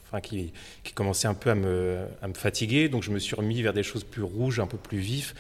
enfin, 0.08 0.22
qui, 0.22 0.54
qui, 0.84 0.94
commençait 0.94 1.28
un 1.28 1.34
peu 1.34 1.50
à 1.50 1.56
me, 1.56 2.00
à 2.22 2.28
me, 2.28 2.34
fatiguer. 2.34 2.90
Donc 2.90 3.04
je 3.04 3.12
me 3.12 3.20
suis 3.20 3.36
remis 3.36 3.62
vers 3.62 3.74
des 3.74 3.84
choses 3.84 4.04
plus 4.04 4.24
rouges, 4.24 4.60
un 4.60 4.68
peu 4.68 4.78
plus 4.78 5.00
vifs. 5.00 5.36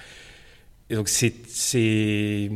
Et 0.91 0.95
donc 0.95 1.07
c'est 1.07 1.33
c'est 1.45 2.49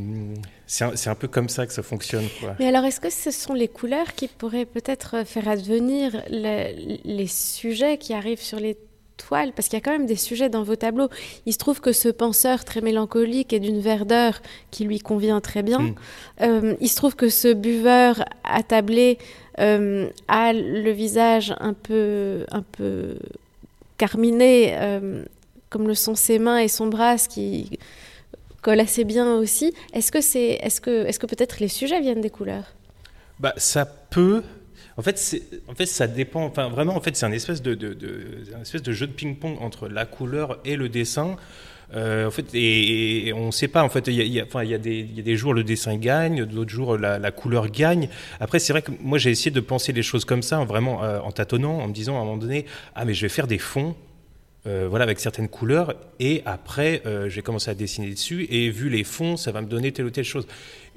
un, 0.82 0.92
un, 1.06 1.16
peu 1.16 1.28
comme 1.28 1.50
ça 1.50 1.68
que 1.68 1.74
ça 1.74 1.84
fonctionne. 1.84 2.26
Mais 2.60 2.68
alors 2.68 2.84
est-ce 2.84 3.00
que 3.00 3.12
ce 3.12 3.30
sont 3.30 3.54
les 3.54 3.68
couleurs 3.68 4.16
qui 4.16 4.28
pourraient 4.28 4.66
peut-être 4.66 5.24
faire 5.24 5.48
advenir 5.48 6.24
les 6.32 7.28
sujets 7.28 8.00
qui 8.00 8.16
arrivent 8.16 8.42
sur 8.42 8.60
les 8.60 8.76
toile, 9.18 9.54
parce 9.54 9.68
qu'il 9.68 9.78
y 9.78 9.82
a 9.82 9.84
quand 9.84 9.92
même 9.92 10.06
des 10.06 10.16
sujets 10.16 10.50
dans 10.50 10.64
vos 10.64 10.76
tableaux. 10.76 11.10
Il 11.46 11.54
se 11.54 11.58
trouve 11.58 11.82
que 11.82 11.92
ce 11.92 12.10
penseur 12.10 12.66
très 12.66 12.82
mélancolique 12.82 13.54
est 13.54 13.60
d'une 13.60 13.80
verdeur 13.80 14.42
qui 14.72 14.84
lui 14.86 15.00
convient 15.00 15.42
très 15.42 15.64
bien. 15.64 15.80
Hmm. 15.80 15.96
Euh, 16.42 16.76
il 16.80 16.90
se 16.90 16.96
trouve 16.96 17.16
que 17.16 17.30
ce 17.30 17.54
buveur 17.54 18.24
attablé 18.44 19.18
euh, 19.60 20.10
a 20.28 20.54
le 20.54 20.92
visage 20.92 21.54
un 21.60 21.74
peu, 21.74 22.46
un 22.52 22.62
peu 22.62 23.16
carminé, 23.98 24.74
euh, 24.76 25.24
comme 25.70 25.88
le 25.88 25.96
sont 25.96 26.16
ses 26.16 26.40
mains 26.40 26.58
et 26.58 26.68
son 26.68 26.88
bras, 26.88 27.18
ce 27.18 27.30
qui 27.30 27.80
colle 28.62 28.80
assez 28.80 29.04
bien 29.04 29.36
aussi. 29.36 29.74
Est-ce 29.94 30.12
que, 30.12 30.22
c'est, 30.22 30.60
est-ce 30.62 30.82
que, 30.82 31.06
est-ce 31.06 31.20
que 31.20 31.28
peut-être 31.28 31.60
les 31.60 31.68
sujets 31.68 32.00
viennent 32.02 32.22
des 32.22 32.30
couleurs? 32.30 32.74
Bah, 33.40 33.54
Ça 33.58 33.86
peut, 33.86 34.44
en 34.98 35.02
fait, 35.02 35.18
ça 35.86 36.08
dépend. 36.08 36.46
Enfin, 36.46 36.70
vraiment, 36.70 36.96
en 36.96 37.02
fait, 37.02 37.16
c'est 37.16 37.26
un 37.26 37.32
espèce 37.32 37.62
de, 37.62 37.78
jeu 38.92 39.08
de 39.08 39.12
ping-pong 39.12 39.58
entre 39.60 39.88
la 39.88 40.06
couleur 40.06 40.60
et 40.66 40.76
le 40.76 40.90
dessin. 40.90 41.36
Euh, 41.96 42.28
en 42.28 42.32
fait, 42.32 42.46
et, 42.54 43.34
on 43.34 43.48
ne 43.48 43.52
sait 43.52 43.68
pas. 43.68 43.84
En 43.84 43.90
fait, 43.90 44.08
il 44.08 44.16
y 44.16 44.40
a 44.40 44.78
des 44.78 45.38
jours 45.38 45.54
le 45.54 45.64
dessin 45.64 45.96
gagne, 45.96 46.46
d'autres 46.46 46.72
jours 46.72 46.98
la, 46.98 47.20
la, 47.20 47.32
couleur 47.32 47.70
gagne. 47.70 48.10
Après, 48.40 48.60
c'est 48.60 48.74
vrai 48.74 48.82
que 48.82 48.92
moi 49.00 49.18
j'ai 49.18 49.32
essayé 49.32 49.52
de 49.52 49.60
penser 49.60 49.94
les 49.94 50.04
choses 50.04 50.26
comme 50.26 50.42
ça, 50.42 50.64
vraiment 50.64 51.04
euh, 51.04 51.20
en 51.20 51.32
tâtonnant, 51.32 51.80
en 51.80 51.88
me 51.88 51.94
disant 51.94 52.18
à 52.18 52.22
un 52.22 52.26
moment 52.26 52.38
donné, 52.38 52.66
ah 52.96 53.06
mais 53.06 53.14
je 53.14 53.22
vais 53.22 53.30
faire 53.30 53.48
des 53.48 53.60
fonds 53.60 53.96
euh, 54.66 54.88
voilà, 54.90 55.04
avec 55.04 55.20
certaines 55.20 55.50
couleurs. 55.50 55.94
Et 56.20 56.42
après, 56.46 57.02
euh, 57.06 57.28
j'ai 57.28 57.42
commencé 57.42 57.70
à 57.70 57.74
dessiner 57.74 58.10
dessus. 58.10 58.48
Et 58.50 58.70
vu 58.70 58.90
les 58.90 59.04
fonds, 59.04 59.36
ça 59.36 59.52
va 59.52 59.62
me 59.62 59.68
donner 59.68 59.92
telle 59.92 60.06
ou 60.06 60.10
telle 60.10 60.24
chose. 60.24 60.48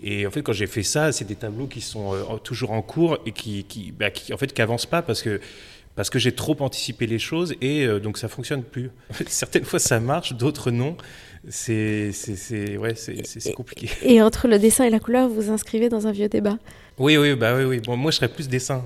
Et 0.03 0.27
en 0.27 0.31
fait, 0.31 0.43
quand 0.43 0.53
j'ai 0.53 0.69
fait 0.69 0.85
ça, 0.85 1.11
c'est 1.11 1.25
des 1.25 1.35
tableaux 1.35 1.67
qui 1.67 1.81
sont 1.81 2.15
euh, 2.15 2.37
toujours 2.45 2.71
en 2.71 2.83
cours 2.83 3.19
et 3.27 3.33
qui, 3.33 3.65
qui, 3.65 3.91
bah, 3.91 4.11
qui 4.11 4.33
en 4.33 4.37
fait, 4.37 4.53
qui 4.53 4.63
avancent 4.63 4.87
pas 4.87 5.03
parce 5.03 5.23
que 5.23 5.41
parce 5.97 6.11
que 6.11 6.19
j'ai 6.19 6.33
trop 6.33 6.55
anticipé 6.61 7.07
les 7.07 7.19
choses 7.19 7.55
et 7.63 7.87
donc 8.01 8.19
ça 8.19 8.29
fonctionne 8.29 8.63
plus. 8.63 8.91
Certaines 9.29 9.65
fois 9.65 9.79
ça 9.79 9.99
marche, 9.99 10.35
d'autres 10.35 10.71
non. 10.71 10.95
C'est 11.49 12.11
ouais, 12.79 12.95
c'est 12.95 13.53
compliqué. 13.55 13.89
Et 14.03 14.21
entre 14.21 14.47
le 14.47 14.59
dessin 14.59 14.85
et 14.85 14.91
la 14.91 15.01
couleur, 15.01 15.27
vous 15.27 15.45
vous 15.45 15.51
inscrivez 15.51 15.89
dans 15.89 16.07
un 16.07 16.13
vieux 16.13 16.29
débat? 16.29 16.59
Oui, 16.99 17.17
oui, 17.17 17.35
bah 17.35 17.55
oui, 17.57 17.65
oui. 17.65 17.81
Bon, 17.81 17.97
moi 17.97 18.11
je 18.11 18.17
serais 18.17 18.29
plus 18.29 18.47
dessin 18.47 18.85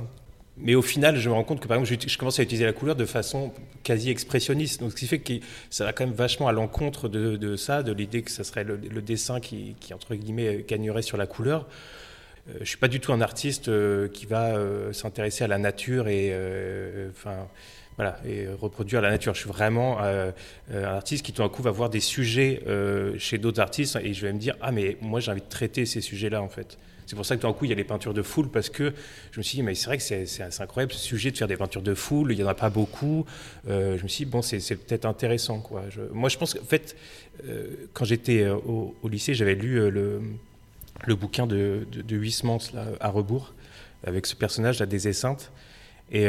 mais 0.63 0.75
au 0.75 0.83
final, 0.83 1.17
je 1.17 1.29
me 1.29 1.35
rends 1.35 1.45
compte 1.45 1.61
que 1.61 1.69
par 1.69 1.79
exemple, 1.79 2.03
je, 2.07 2.19
commence 2.19 2.39
à 2.39 2.43
utiliser 2.43 2.65
la 2.65 2.73
couleur 2.73 2.97
de 2.97 3.05
façon 3.05 3.53
quasi 3.83 4.11
expressionniste. 4.11 4.81
Donc, 4.81 4.93
ce 4.93 4.97
qui 4.97 5.07
fait 5.07 5.19
que 5.19 5.35
ça 5.71 5.85
va 5.85 5.93
quand 5.93 6.05
même 6.05 6.15
vachement 6.15 6.49
à 6.49 6.53
l'encontre 6.53 7.09
de, 7.09 7.57
ça, 7.57 7.83
de 7.83 7.93
l'idée 7.93 8.23
que 8.23 8.31
ça 8.31 8.45
serait 8.45 8.65
le, 8.65 9.03
dessin 9.03 9.41
qui, 9.41 9.75
entre 9.93 10.15
guillemets, 10.15 10.65
gagnerait 10.69 11.03
sur 11.03 11.17
la 11.17 11.27
couleur. 11.27 11.67
Euh, 12.49 12.59
je 12.61 12.65
suis 12.65 12.79
pas 12.79 12.89
du 12.89 13.01
tout 13.01 13.13
un 13.13 13.21
artiste 13.21 13.69
euh, 13.69 14.09
qui 14.09 14.27
va 14.27 14.57
euh, 14.57 14.93
s'intéresser 14.93 15.45
à 15.45 15.49
la 15.49 15.59
nature 15.59 16.09
et, 16.09 16.35
enfin, 17.11 17.49
et 18.27 18.47
reproduire 18.49 19.01
la 19.01 19.11
nature. 19.11 19.35
Je 19.35 19.41
suis 19.41 19.49
vraiment 19.49 19.99
un 20.01 20.33
artiste 20.83 21.25
qui 21.25 21.33
tout 21.33 21.43
d'un 21.43 21.49
coup 21.49 21.63
va 21.63 21.71
voir 21.71 21.91
des 21.91 22.01
sujets 22.01 22.63
chez 23.19 23.39
d'autres 23.39 23.61
artistes 23.61 23.99
et 24.03 24.15
je 24.15 24.27
vais 24.27 24.33
me 24.33 24.39
dire 24.39 24.57
ah 24.61 24.73
mais 24.73 24.97
moi 25.01 25.21
j'ai 25.21 25.31
envie 25.31 25.41
de 25.41 25.49
traiter 25.49 25.87
ces 25.87 26.01
sujets-là 26.01 26.43
en 26.43 26.49
fait. 26.49 26.79
C'est 27.11 27.17
pour 27.17 27.27
ça 27.27 27.35
que 27.35 27.41
tout 27.41 27.49
d'un 27.49 27.53
coup, 27.53 27.65
il 27.65 27.71
y 27.71 27.73
a 27.73 27.77
les 27.77 27.83
peintures 27.83 28.15
de 28.15 28.23
foule, 28.23 28.49
parce 28.51 28.71
que 28.71 28.93
je 29.33 29.41
me 29.41 29.43
suis 29.43 29.57
dit, 29.57 29.65
mais 29.65 29.75
c'est 29.75 29.87
vrai 29.87 29.99
que 29.99 30.03
c'est 30.05 30.61
incroyable 30.61 30.93
ce 30.93 31.01
sujet 31.01 31.33
de 31.33 31.37
faire 31.37 31.49
des 31.49 31.57
peintures 31.57 31.83
de 31.83 31.93
foule, 31.93 32.31
il 32.31 32.37
n'y 32.37 32.45
en 32.45 32.47
a 32.47 32.55
pas 32.55 32.71
beaucoup. 32.71 33.27
Euh, 33.69 33.99
je 33.99 34.05
me 34.05 34.09
suis 34.09 34.27
dit, 34.27 34.31
bon, 34.31 34.43
c'est 34.43 34.61
peut-être 34.77 35.07
intéressant. 35.07 35.59
Quoi. 35.59 35.83
moi, 36.13 36.29
je 36.29 36.39
pense 36.39 36.55
qu'en 36.55 36.65
fait, 36.65 36.95
euh, 37.49 37.67
quand 37.95 38.05
j'étais 38.05 38.45
euh, 38.45 38.55
au, 38.55 38.95
lycée, 39.09 39.35
j'avais 39.35 39.57
lu 39.57 39.91
le, 39.91 40.21
bouquin 41.17 41.49
de, 41.49 41.85
de, 41.91 42.17
Huysmans, 42.17 42.61
à 43.01 43.09
rebours, 43.09 43.55
avec 44.07 44.25
ce 44.25 44.37
personnage, 44.37 44.79
la 44.79 44.87
des. 44.87 45.09
Et 45.09 46.29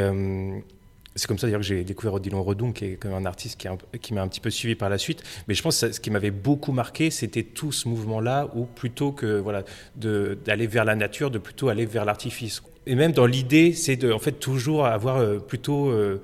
c'est 1.15 1.27
comme 1.27 1.37
ça 1.37 1.47
d'ailleurs 1.47 1.61
que 1.61 1.65
j'ai 1.65 1.83
découvert 1.83 2.13
Odilon 2.13 2.43
Redon, 2.43 2.71
qui 2.71 2.85
est 2.85 3.05
un 3.05 3.25
artiste 3.25 3.59
qui, 3.59 3.67
qui 3.99 4.13
m'a 4.13 4.21
un 4.21 4.27
petit 4.27 4.39
peu 4.39 4.49
suivi 4.49 4.75
par 4.75 4.89
la 4.89 4.97
suite. 4.97 5.23
Mais 5.47 5.53
je 5.53 5.61
pense 5.61 5.81
que 5.81 5.91
ce 5.91 5.99
qui 5.99 6.09
m'avait 6.09 6.31
beaucoup 6.31 6.71
marqué, 6.71 7.11
c'était 7.11 7.43
tout 7.43 7.71
ce 7.71 7.87
mouvement-là, 7.89 8.49
où 8.55 8.65
plutôt 8.65 9.11
que 9.11 9.39
voilà, 9.39 9.63
d'aller 9.95 10.67
vers 10.67 10.85
la 10.85 10.95
nature, 10.95 11.31
de 11.31 11.39
plutôt 11.39 11.69
aller 11.69 11.85
vers 11.85 12.05
l'artifice. 12.05 12.61
Et 12.87 12.95
même 12.95 13.11
dans 13.11 13.25
l'idée, 13.25 13.73
c'est 13.73 13.95
de 13.95 14.11
en 14.11 14.19
fait 14.19 14.33
toujours 14.33 14.85
avoir 14.85 15.17
euh, 15.17 15.37
plutôt 15.37 15.89
euh, 15.89 16.21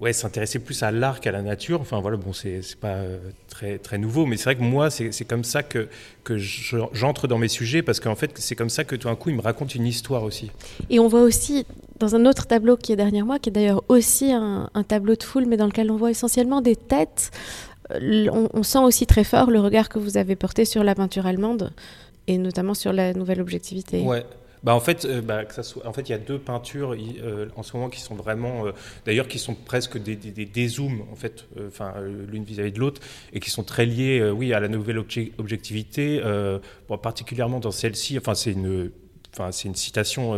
ouais, 0.00 0.12
s'intéresser 0.12 0.58
plus 0.58 0.82
à 0.82 0.90
l'art 0.90 1.20
qu'à 1.20 1.32
la 1.32 1.42
nature. 1.42 1.80
Enfin 1.80 2.00
voilà, 2.00 2.16
bon, 2.16 2.32
c'est 2.32 2.60
pas 2.80 2.94
euh, 2.94 3.18
très, 3.48 3.78
très 3.78 3.98
nouveau, 3.98 4.26
mais 4.26 4.36
c'est 4.36 4.44
vrai 4.44 4.56
que 4.56 4.62
moi, 4.62 4.90
c'est 4.90 5.24
comme 5.24 5.44
ça 5.44 5.62
que, 5.62 5.88
que 6.24 6.36
j'entre 6.38 7.26
dans 7.28 7.38
mes 7.38 7.48
sujets, 7.48 7.82
parce 7.82 8.00
qu'en 8.00 8.16
fait, 8.16 8.32
c'est 8.36 8.56
comme 8.56 8.70
ça 8.70 8.84
que 8.84 8.96
tout 8.96 9.08
d'un 9.08 9.16
coup, 9.16 9.30
il 9.30 9.36
me 9.36 9.42
raconte 9.42 9.74
une 9.74 9.86
histoire 9.86 10.24
aussi. 10.24 10.50
Et 10.90 10.98
on 10.98 11.08
voit 11.08 11.22
aussi 11.22 11.66
dans 11.98 12.16
un 12.16 12.26
autre 12.26 12.46
tableau 12.46 12.76
qui 12.76 12.92
est 12.92 12.96
derrière 12.96 13.24
moi, 13.24 13.38
qui 13.38 13.50
est 13.50 13.52
d'ailleurs 13.52 13.82
aussi 13.88 14.32
un, 14.32 14.68
tableau 14.86 15.14
de 15.14 15.22
foule, 15.22 15.46
mais 15.46 15.56
dans 15.56 15.66
lequel 15.66 15.90
on 15.90 15.96
voit 15.96 16.10
essentiellement 16.10 16.60
des 16.60 16.76
têtes. 16.76 17.30
Euh, 17.92 18.28
on, 18.30 18.62
sent 18.62 18.78
aussi 18.78 19.06
très 19.06 19.24
fort 19.24 19.50
le 19.50 19.60
regard 19.60 19.88
que 19.88 19.98
vous 19.98 20.16
avez 20.16 20.36
porté 20.36 20.64
sur 20.64 20.82
la 20.82 20.94
peinture 20.94 21.26
allemande, 21.26 21.72
et 22.26 22.38
notamment 22.38 22.74
sur 22.74 22.92
la 22.92 23.12
nouvelle 23.12 23.42
objectivité. 23.42 24.00
Ouais, 24.00 24.24
bah 24.62 24.74
en 24.74 24.80
fait, 24.80 25.04
euh, 25.04 25.20
bah, 25.20 25.42
en 25.84 25.92
fait, 25.92 26.08
il 26.08 26.12
y 26.12 26.14
a 26.14 26.18
deux 26.18 26.38
peintures 26.38 26.94
euh, 26.94 27.48
en 27.54 27.62
ce 27.62 27.76
moment 27.76 27.90
qui 27.90 28.00
sont 28.00 28.14
vraiment, 28.14 28.64
d'ailleurs, 29.04 29.28
qui 29.28 29.38
sont 29.38 29.54
presque 29.54 29.98
des, 29.98 30.16
des, 30.16 30.68
zooms 30.68 31.02
en 31.12 31.14
fait, 31.14 31.44
enfin 31.66 31.92
l'une 32.26 32.44
vis-à-vis 32.44 32.72
de 32.72 32.80
l'autre, 32.80 33.02
et 33.34 33.40
qui 33.40 33.50
sont 33.50 33.64
très 33.64 33.84
liées, 33.84 34.30
oui, 34.30 34.54
à 34.54 34.60
la 34.60 34.68
nouvelle 34.68 34.98
objectivité, 34.98 36.22
particulièrement 37.02 37.60
dans 37.60 37.70
celle-ci. 37.70 38.16
Enfin, 38.18 38.34
c'est 38.34 38.52
une 38.52 38.90
Enfin, 39.36 39.50
c'est 39.52 39.68
une 39.68 39.74
citation 39.74 40.32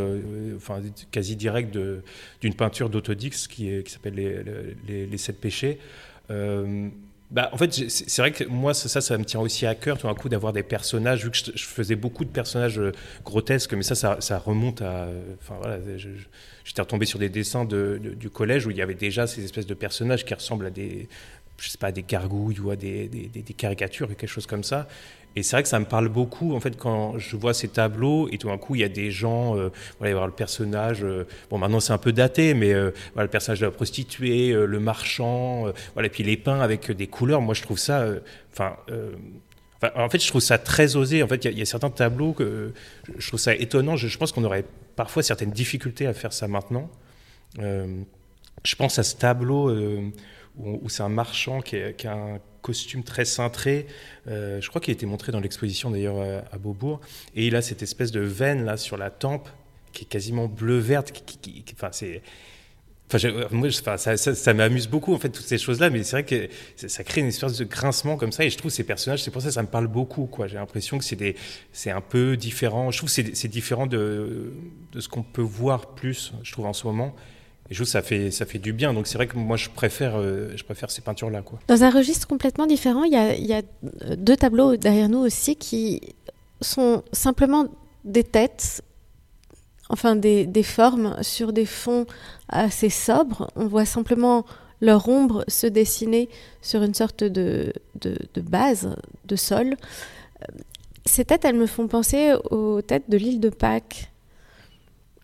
enfin, 0.56 0.80
quasi 1.10 1.36
directe 1.36 1.76
d'une 2.40 2.54
peinture 2.54 2.88
d'Autodix 2.88 3.46
qui, 3.46 3.82
s'appelle 3.86 4.14
les, 4.88 5.18
Sept 5.18 5.40
péchés 5.40 5.78
bah, 7.30 7.50
en 7.52 7.56
fait, 7.56 7.72
c'est 7.72 8.22
vrai 8.22 8.30
que 8.30 8.44
moi, 8.44 8.72
ça, 8.72 9.00
ça 9.00 9.18
me 9.18 9.24
tient 9.24 9.40
aussi 9.40 9.66
à 9.66 9.74
cœur, 9.74 9.98
tout 9.98 10.06
d'un 10.06 10.14
coup, 10.14 10.28
d'avoir 10.28 10.52
des 10.52 10.62
personnages, 10.62 11.24
vu 11.24 11.30
que 11.32 11.36
je, 11.36 11.64
faisais 11.64 11.96
beaucoup 11.96 12.24
de 12.24 12.30
personnages 12.30 12.78
euh, 12.78 12.92
grotesques, 13.24 13.74
mais 13.74 13.82
ça, 13.82 14.20
ça, 14.20 14.38
remonte 14.38 14.80
à. 14.80 15.08
Enfin, 15.40 15.56
voilà, 15.60 15.78
j'étais 16.64 16.82
retombé 16.82 17.04
sur 17.04 17.18
des 17.18 17.28
dessins 17.28 17.64
de, 17.64 18.00
du 18.16 18.30
collège 18.30 18.66
où 18.66 18.70
il 18.70 18.76
y 18.76 18.82
avait 18.82 18.94
déjà 18.94 19.26
ces 19.26 19.44
espèces 19.44 19.66
de 19.66 19.74
personnages 19.74 20.24
qui 20.24 20.34
ressemblent 20.34 20.66
à 20.66 20.70
des, 20.70 21.08
je 21.58 21.68
sais 21.68 21.78
pas, 21.78 21.90
des 21.90 22.04
gargouilles 22.04 22.60
ou 22.60 22.70
à 22.70 22.76
des, 22.76 23.08
des, 23.08 23.26
des, 23.26 23.54
caricatures, 23.54 24.06
quelque 24.08 24.28
chose 24.28 24.46
comme 24.46 24.64
ça. 24.64 24.86
Et 25.36 25.42
c'est 25.42 25.54
vrai 25.54 25.62
que 25.62 25.68
ça 25.68 25.78
me 25.78 25.84
parle 25.84 26.08
beaucoup, 26.08 26.54
en 26.54 26.60
fait, 26.60 26.78
quand 26.78 27.18
je 27.18 27.36
vois 27.36 27.52
ces 27.52 27.68
tableaux, 27.68 28.26
et 28.32 28.38
tout 28.38 28.48
d'un 28.48 28.56
coup, 28.56 28.74
il 28.74 28.80
y 28.80 28.84
a 28.84 28.88
des 28.88 29.10
gens, 29.10 29.54
euh, 29.54 29.68
voilà, 29.98 30.08
il 30.08 30.12
y 30.12 30.12
avoir 30.12 30.26
le 30.26 30.32
personnage, 30.32 31.04
euh, 31.04 31.26
bon, 31.50 31.58
maintenant 31.58 31.78
c'est 31.78 31.92
un 31.92 31.98
peu 31.98 32.12
daté, 32.12 32.54
mais 32.54 32.72
euh, 32.72 32.90
le 33.14 33.28
personnage 33.28 33.60
de 33.60 33.66
la 33.66 33.70
prostituée, 33.70 34.52
le 34.52 34.80
marchand, 34.80 35.66
voilà, 35.92 36.06
et 36.06 36.10
puis 36.10 36.24
les 36.24 36.38
peints 36.38 36.60
avec 36.60 36.90
des 36.90 37.06
couleurs, 37.06 37.42
moi 37.42 37.52
je 37.52 37.60
trouve 37.60 37.78
ça, 37.78 38.06
enfin, 38.52 38.76
en 39.94 40.08
fait, 40.08 40.22
je 40.22 40.28
trouve 40.28 40.40
ça 40.40 40.56
très 40.56 40.96
osé. 40.96 41.22
En 41.22 41.28
fait, 41.28 41.44
il 41.44 41.58
y, 41.58 41.62
a 41.62 41.66
certains 41.66 41.90
tableaux 41.90 42.32
que 42.32 42.72
je 43.18 43.28
trouve 43.28 43.38
ça 43.38 43.54
étonnant. 43.54 43.96
Je, 43.96 44.16
pense 44.16 44.32
qu'on 44.32 44.44
aurait 44.44 44.64
parfois 44.96 45.22
certaines 45.22 45.50
difficultés 45.50 46.06
à 46.06 46.14
faire 46.14 46.32
ça 46.32 46.48
maintenant. 46.48 46.90
je 47.58 48.74
pense 48.76 48.98
à 48.98 49.02
ce 49.02 49.16
tableau 49.16 49.70
où, 50.58 50.88
c'est 50.88 51.02
un 51.02 51.08
marchand 51.08 51.60
qui, 51.60 51.76
a 51.76 52.12
un 52.12 52.38
costume 52.62 53.04
très 53.04 53.24
cintré. 53.24 53.86
Euh, 54.26 54.60
je 54.60 54.68
crois 54.68 54.80
qu'il 54.80 54.92
a 54.92 54.94
été 54.94 55.06
montré 55.06 55.32
dans 55.32 55.40
l'exposition 55.40 55.90
d'ailleurs 55.90 56.18
euh, 56.18 56.40
à 56.50 56.58
Beaubourg. 56.58 57.00
Et 57.34 57.46
il 57.46 57.56
a 57.56 57.62
cette 57.62 57.82
espèce 57.82 58.10
de 58.10 58.20
veine 58.20 58.64
là 58.64 58.76
sur 58.76 58.96
la 58.96 59.10
tempe 59.10 59.48
qui 59.92 60.04
est 60.04 60.08
quasiment 60.08 60.46
bleu-verte. 60.48 61.12
Enfin, 61.72 61.88
c'est. 61.92 62.22
Enfin, 63.12 63.30
moi, 63.52 63.70
ça, 63.70 64.54
m'amuse 64.54 64.88
beaucoup 64.88 65.14
en 65.14 65.18
fait 65.18 65.28
toutes 65.28 65.44
ces 65.44 65.58
choses-là, 65.58 65.90
mais 65.90 66.02
c'est 66.02 66.22
vrai 66.22 66.24
que 66.24 66.48
ça, 66.88 67.04
crée 67.04 67.20
une 67.20 67.28
espèce 67.28 67.56
de 67.56 67.64
grincement 67.64 68.16
comme 68.16 68.32
ça, 68.32 68.44
et 68.44 68.50
je 68.50 68.58
trouve 68.58 68.72
ces 68.72 68.82
personnages, 68.82 69.22
c'est 69.22 69.30
pour 69.30 69.40
ça 69.42 69.46
que 69.46 69.54
ça 69.54 69.62
me 69.62 69.68
parle 69.68 69.86
beaucoup. 69.86 70.28
J'ai 70.48 70.56
l'impression 70.56 70.98
que 70.98 71.04
c'est 71.04 71.90
un 71.92 72.00
peu 72.00 72.36
différent. 72.36 72.90
Je 72.90 72.98
trouve 72.98 73.14
que 73.14 73.32
c'est, 73.32 73.48
différent 73.48 73.86
de 73.86 74.52
ce 74.98 75.08
qu'on 75.08 75.22
peut 75.22 75.40
voir 75.40 75.94
plus, 75.94 76.32
je 76.42 76.50
trouve 76.50 76.66
en 76.66 76.72
ce 76.72 76.84
moment. 76.84 77.14
Et 77.70 77.74
je 77.74 77.78
trouve 77.80 77.88
ça 77.90 78.02
fait, 78.02 78.30
ça 78.30 78.46
fait 78.46 78.58
du 78.58 78.72
bien. 78.72 78.94
Donc 78.94 79.06
c'est 79.06 79.18
vrai 79.18 79.26
que 79.26 79.36
moi, 79.36 79.56
je 79.56 79.68
préfère, 79.68 80.16
euh, 80.16 80.52
je 80.56 80.64
préfère 80.64 80.90
ces 80.90 81.02
peintures-là. 81.02 81.42
Dans 81.66 81.82
un 81.84 81.90
registre 81.90 82.26
complètement 82.26 82.66
différent, 82.66 83.04
il 83.04 83.12
y 83.12 83.16
a, 83.16 83.34
y 83.36 83.52
a, 83.52 83.62
deux 84.16 84.36
tableaux 84.36 84.76
derrière 84.76 85.08
nous 85.08 85.18
aussi 85.18 85.56
qui 85.56 86.00
sont 86.60 87.02
simplement 87.12 87.66
des 88.04 88.24
têtes, 88.24 88.82
enfin 89.88 90.16
des, 90.16 90.46
des 90.46 90.62
formes 90.62 91.16
sur 91.22 91.52
des 91.52 91.66
fonds 91.66 92.06
assez 92.48 92.90
sobres. 92.90 93.50
On 93.56 93.66
voit 93.66 93.84
simplement 93.84 94.46
leur 94.80 95.08
ombre 95.08 95.44
se 95.48 95.66
dessiner 95.66 96.28
sur 96.62 96.82
une 96.82 96.94
sorte 96.94 97.24
de, 97.24 97.72
de, 98.00 98.16
de 98.34 98.40
base, 98.40 98.94
de 99.24 99.36
sol. 99.36 99.76
Ces 101.04 101.24
têtes, 101.24 101.44
elles 101.44 101.56
me 101.56 101.66
font 101.66 101.88
penser 101.88 102.34
aux 102.50 102.82
têtes 102.82 103.08
de 103.08 103.16
l'île 103.16 103.40
de 103.40 103.48
Pâques. 103.48 104.10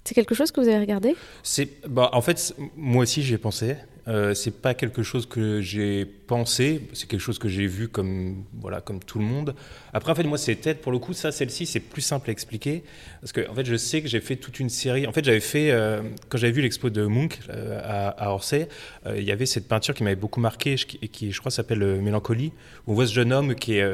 C'est 0.04 0.14
quelque 0.14 0.34
chose 0.34 0.50
que 0.50 0.60
vous 0.60 0.68
avez 0.68 0.80
regardé? 0.80 1.16
C'est, 1.42 1.86
bah, 1.88 2.10
en 2.12 2.20
fait, 2.20 2.54
moi 2.76 3.02
aussi 3.02 3.22
j'y 3.22 3.34
ai 3.34 3.38
pensé. 3.38 3.76
Euh, 4.08 4.34
c'est 4.34 4.62
pas 4.62 4.74
quelque 4.74 5.02
chose 5.02 5.26
que 5.26 5.60
j'ai 5.60 6.04
pensé, 6.04 6.88
c'est 6.92 7.06
quelque 7.08 7.20
chose 7.20 7.38
que 7.38 7.48
j'ai 7.48 7.66
vu 7.66 7.88
comme 7.88 8.44
voilà 8.58 8.80
comme 8.80 9.00
tout 9.00 9.18
le 9.18 9.24
monde. 9.24 9.54
Après 9.92 10.10
en 10.12 10.14
fait 10.14 10.24
moi 10.24 10.38
c'est 10.38 10.56
tête 10.56 10.80
pour 10.80 10.90
le 10.90 10.98
coup 10.98 11.12
ça 11.12 11.30
celle-ci 11.30 11.66
c'est 11.66 11.80
plus 11.80 12.00
simple 12.00 12.30
à 12.30 12.32
expliquer 12.32 12.82
parce 13.20 13.32
que 13.32 13.48
en 13.50 13.54
fait 13.54 13.66
je 13.66 13.76
sais 13.76 14.00
que 14.00 14.08
j'ai 14.08 14.20
fait 14.20 14.36
toute 14.36 14.58
une 14.58 14.70
série. 14.70 15.06
En 15.06 15.12
fait 15.12 15.24
j'avais 15.24 15.40
fait 15.40 15.70
euh, 15.70 16.00
quand 16.28 16.38
j'avais 16.38 16.52
vu 16.52 16.62
l'expo 16.62 16.90
de 16.90 17.04
Munch 17.06 17.38
euh, 17.50 18.14
à, 18.16 18.32
Orsay, 18.32 18.68
euh, 19.06 19.18
il 19.18 19.24
y 19.24 19.30
avait 19.30 19.46
cette 19.46 19.68
peinture 19.68 19.94
qui 19.94 20.04
m'avait 20.04 20.16
beaucoup 20.16 20.40
marqué 20.40 20.76
et 21.02 21.08
qui, 21.08 21.30
je 21.30 21.38
crois 21.38 21.50
s'appelle 21.50 22.00
Mélancolie 22.00 22.52
où 22.86 22.92
on 22.92 22.94
voit 22.94 23.06
ce 23.06 23.12
jeune 23.12 23.32
homme 23.32 23.54
qui 23.54 23.74
est 23.74 23.86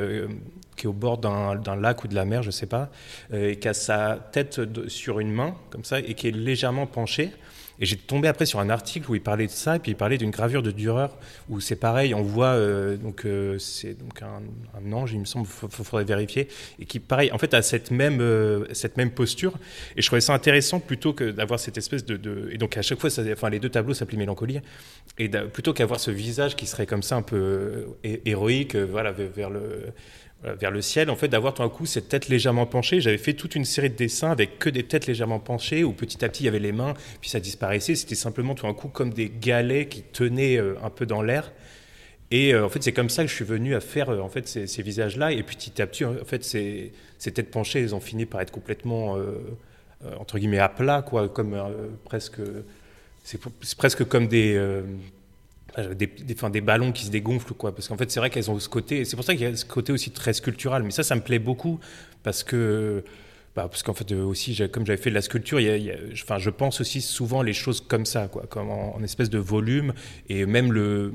qui 0.77 0.87
est 0.87 0.89
au 0.89 0.93
bord 0.93 1.19
d'un 1.19 1.77
lac 1.77 2.05
ou 2.05 2.09
de 2.09 2.15
la 2.15 2.25
mer, 2.25 2.45
je 2.45 2.53
sais 2.53 2.67
pas, 2.67 2.89
et 3.35 3.57
qui 3.57 3.67
a 3.67 3.75
sa 3.75 4.17
tête 4.31 4.61
sur 4.87 5.19
une 5.19 5.33
main 5.33 5.57
comme 5.71 5.83
ça 5.83 5.99
et 5.99 6.15
qui 6.15 6.29
est 6.29 6.31
légèrement 6.31 6.87
penché. 6.87 7.33
Et 7.81 7.87
j'ai 7.87 7.97
tombé 7.97 8.29
après 8.29 8.47
sur 8.47 8.61
un 8.61 8.71
article 8.71 9.11
où 9.11 9.15
il 9.15 9.21
parlait 9.21 9.47
de 9.47 9.53
ça, 9.53 9.77
et 9.77 9.79
puis 9.79 9.93
il 9.93 9.95
parlait 9.95 10.19
d'une 10.19 10.31
gravure 10.31 10.63
de 10.63 10.71
Dürer, 10.71 11.09
où 11.49 11.61
c'est 11.61 11.77
pareil, 11.77 12.15
on 12.15 12.23
voit, 12.23 12.49
euh, 12.49 12.97
donc 12.97 13.25
euh, 13.25 13.59
c'est 13.59 13.95
donc 13.95 14.23
un, 14.23 14.93
ange, 14.93 15.13
il 15.13 15.21
me 15.21 15.25
semble, 15.25 15.47
il 15.47 15.69
faudrait 15.71 16.05
vérifier, 16.05 16.49
et 16.81 16.87
qui, 16.87 16.99
pareil, 16.99 17.31
en 17.33 17.39
fait, 17.39 17.55
a 17.55 17.63
cette 17.63 17.91
même, 17.91 18.21
euh, 18.21 18.65
cette 18.73 18.97
même 18.97 19.11
posture. 19.11 19.55
Et 19.97 20.03
je 20.03 20.07
trouvais 20.07 20.21
ça 20.21 20.35
intéressant 20.35 20.81
plutôt 20.81 21.13
que 21.13 21.31
d'avoir 21.31 21.61
cette 21.61 21.79
espèce 21.79 22.05
de, 22.05 22.49
Et 22.51 22.59
donc 22.59 22.77
à 22.77 22.83
chaque 22.83 22.99
fois, 22.99 23.11
enfin, 23.33 23.51
les 23.51 23.61
deux 23.61 23.69
tableaux 23.69 23.95
s'appelaient 23.95 24.19
Mélancolie, 24.19 24.61
et 25.19 25.29
plutôt 25.29 25.73
qu'avoir 25.73 26.01
ce 26.01 26.11
visage 26.11 26.57
qui 26.57 26.67
serait 26.67 26.87
comme 26.87 27.03
ça 27.03 27.17
un 27.17 27.23
peu 27.23 27.87
héroïque, 28.03 28.75
voilà, 28.77 29.13
vers 29.13 29.51
le 29.51 29.93
vers 30.43 30.71
le 30.71 30.81
ciel, 30.81 31.11
en 31.11 31.17
fait, 31.17 31.29
d'avoir 31.29 31.55
tout 31.55 31.63
d'un 31.63 31.69
coup 31.69 31.85
cette 31.85 32.09
tête 32.09 32.29
légèrement 32.29 32.67
penchée. 32.67 33.01
J'avais 33.01 33.19
fait 33.19 33.35
toute 33.35 33.57
une 33.57 33.65
série 33.65 33.91
de 33.91 33.97
dessins 33.97 34.31
avec 34.31 34.59
que 34.59 34.71
des 34.71 34.85
têtes 34.85 35.07
légèrement 35.07 35.41
penchées, 35.41 35.83
où 35.83 35.93
petit 35.93 36.25
à 36.25 36.29
petit 36.29 36.45
il 36.45 36.47
y 36.47 36.49
avait 36.49 36.61
les 36.61 36.73
mains, 36.73 36.95
puis 37.21 37.29
ça 37.29 37.41
disparaissait. 37.41 37.97
C'était 37.97 38.15
simplement 38.15 38.55
tout 38.55 38.67
d'un 38.67 38.75
coup 38.75 38.89
comme 38.89 39.13
des 39.13 39.31
galets 39.31 39.89
qui 39.89 40.03
tenaient 40.03 40.57
euh, 40.57 40.77
un 40.83 40.91
peu 40.91 41.07
dans 41.07 41.23
l'air. 41.23 41.53
Et 42.31 42.55
euh, 42.55 42.67
en 42.67 42.69
fait, 42.69 42.83
c'est 42.83 42.93
comme 42.93 43.11
ça 43.11 43.25
que 43.25 43.31
je 43.31 43.35
suis 43.35 43.45
venu 43.45 43.75
à 43.75 43.81
faire 43.81 44.11
en 44.11 44.29
fait 44.29 44.47
ces, 44.47 44.83
visages-là. 44.83 45.33
Et 45.33 45.43
petit 45.43 45.83
à 45.83 45.87
petit, 45.89 46.05
en 46.05 46.15
fait, 46.25 46.45
ces, 46.45 46.93
ces, 47.19 47.33
têtes 47.33 47.51
penchées, 47.51 47.81
elles 47.81 47.95
ont 47.95 48.01
fini 48.01 48.25
par 48.25 48.41
être 48.41 48.53
complètement 48.53 49.17
entre 50.21 50.39
guillemets 50.39 50.61
à 50.61 50.69
plat, 50.69 51.03
quoi, 51.03 51.29
comme 51.29 51.57
presque. 52.05 52.41
C'est 53.25 53.41
presque 53.77 54.05
comme 54.05 54.29
des 54.29 54.57
des, 55.95 56.07
des, 56.07 56.35
des, 56.35 56.61
ballons 56.61 56.93
qui 56.93 57.05
se 57.05 57.11
dégonflent, 57.11 57.55
quoi. 57.55 57.75
Parce 57.75 57.89
qu'en 57.89 57.97
fait, 57.97 58.11
c'est 58.11 58.21
vrai 58.21 58.31
qu'elles 58.31 58.51
ont 58.51 58.59
ce 58.59 58.69
côté. 58.69 59.05
C'est 59.05 59.17
pour 59.17 59.25
ça 59.25 59.35
qu'il 59.35 59.43
y 59.43 59.47
a 59.47 59.57
ce 59.57 59.65
côté 59.65 59.93
aussi 59.93 60.11
très 60.11 60.33
sculptural. 60.33 60.83
Mais 60.83 60.91
ça, 60.91 61.03
ça 61.03 61.15
me 61.15 61.21
plaît 61.21 61.39
beaucoup 61.39 61.81
parce 62.23 62.43
que 62.43 63.05
bah, 63.57 63.67
parce 63.69 63.83
qu'en 63.83 63.95
fait 63.95 64.13
aussi, 64.13 64.57
comme 64.71 64.87
j'avais 64.87 65.03
fait 65.03 65.11
de 65.11 65.15
la 65.15 65.23
sculpture, 65.23 65.59
enfin, 66.13 66.39
je 66.39 66.51
pense 66.51 66.81
aussi 66.81 67.01
souvent 67.01 67.43
les 67.43 67.53
choses 67.53 67.81
comme 67.81 68.07
ça, 68.07 68.29
quoi, 68.29 68.45
comme 68.49 68.71
en 68.71 69.03
espèce 69.03 69.31
de 69.31 69.39
volume, 69.39 69.95
et 70.29 70.47
même 70.47 70.73
le 70.73 71.13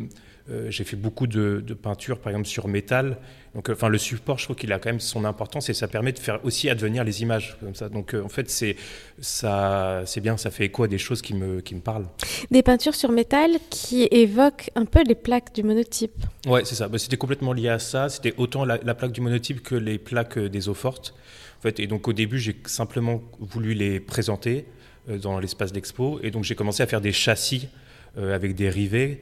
euh, 0.49 0.69
j'ai 0.69 0.83
fait 0.83 0.97
beaucoup 0.97 1.25
de, 1.25 1.63
de 1.65 1.73
peinture, 1.73 2.19
par 2.19 2.31
exemple, 2.31 2.47
sur 2.47 2.67
métal. 2.67 3.17
Donc, 3.55 3.69
euh, 3.69 3.73
enfin, 3.73 3.87
le 3.87 3.97
support, 3.97 4.39
je 4.39 4.43
trouve 4.43 4.57
qu'il 4.57 4.73
a 4.73 4.79
quand 4.79 4.89
même 4.89 4.99
son 4.99 5.23
importance 5.23 5.69
et 5.69 5.73
ça 5.73 5.87
permet 5.87 6.11
de 6.11 6.19
faire 6.19 6.43
aussi 6.43 6.69
advenir 6.69 7.05
les 7.05 7.21
images 7.21 7.55
comme 7.61 7.75
ça. 7.75 7.87
Donc, 7.87 8.13
euh, 8.13 8.21
en 8.21 8.27
fait, 8.27 8.49
c'est 8.49 8.75
ça, 9.21 10.03
c'est 10.05 10.19
bien, 10.19 10.35
ça 10.35 10.51
fait 10.51 10.65
écho 10.65 10.83
à 10.83 10.89
des 10.89 10.97
choses 10.97 11.21
qui 11.21 11.33
me, 11.33 11.61
qui 11.61 11.75
me 11.75 11.79
parlent. 11.79 12.07
Des 12.51 12.61
peintures 12.61 12.95
sur 12.95 13.13
métal 13.13 13.51
qui 13.69 14.05
évoquent 14.11 14.69
un 14.75 14.83
peu 14.83 15.01
les 15.07 15.15
plaques 15.15 15.55
du 15.55 15.63
monotype. 15.63 16.25
Ouais, 16.45 16.65
c'est 16.65 16.75
ça. 16.75 16.89
Bah, 16.89 16.97
c'était 16.97 17.17
complètement 17.17 17.53
lié 17.53 17.69
à 17.69 17.79
ça. 17.79 18.09
C'était 18.09 18.33
autant 18.37 18.65
la, 18.65 18.77
plaque 18.95 19.13
du 19.13 19.21
monotype 19.21 19.63
que 19.63 19.75
les 19.75 19.97
plaques 19.97 20.37
des 20.37 20.67
eaux 20.67 20.73
fortes. 20.73 21.15
En 21.59 21.61
fait, 21.61 21.79
et 21.79 21.87
donc, 21.87 22.09
au 22.09 22.13
début, 22.13 22.37
j'ai 22.37 22.57
simplement 22.65 23.21
voulu 23.39 23.73
les 23.73 24.01
présenter 24.01 24.65
dans 25.07 25.39
l'espace 25.39 25.71
d'expo. 25.71 26.19
Et 26.21 26.31
donc, 26.31 26.43
j'ai 26.43 26.55
commencé 26.55 26.83
à 26.83 26.87
faire 26.87 26.99
des 26.99 27.13
châssis 27.13 27.69
avec 28.17 28.55
des 28.55 28.69
rivets. 28.69 29.21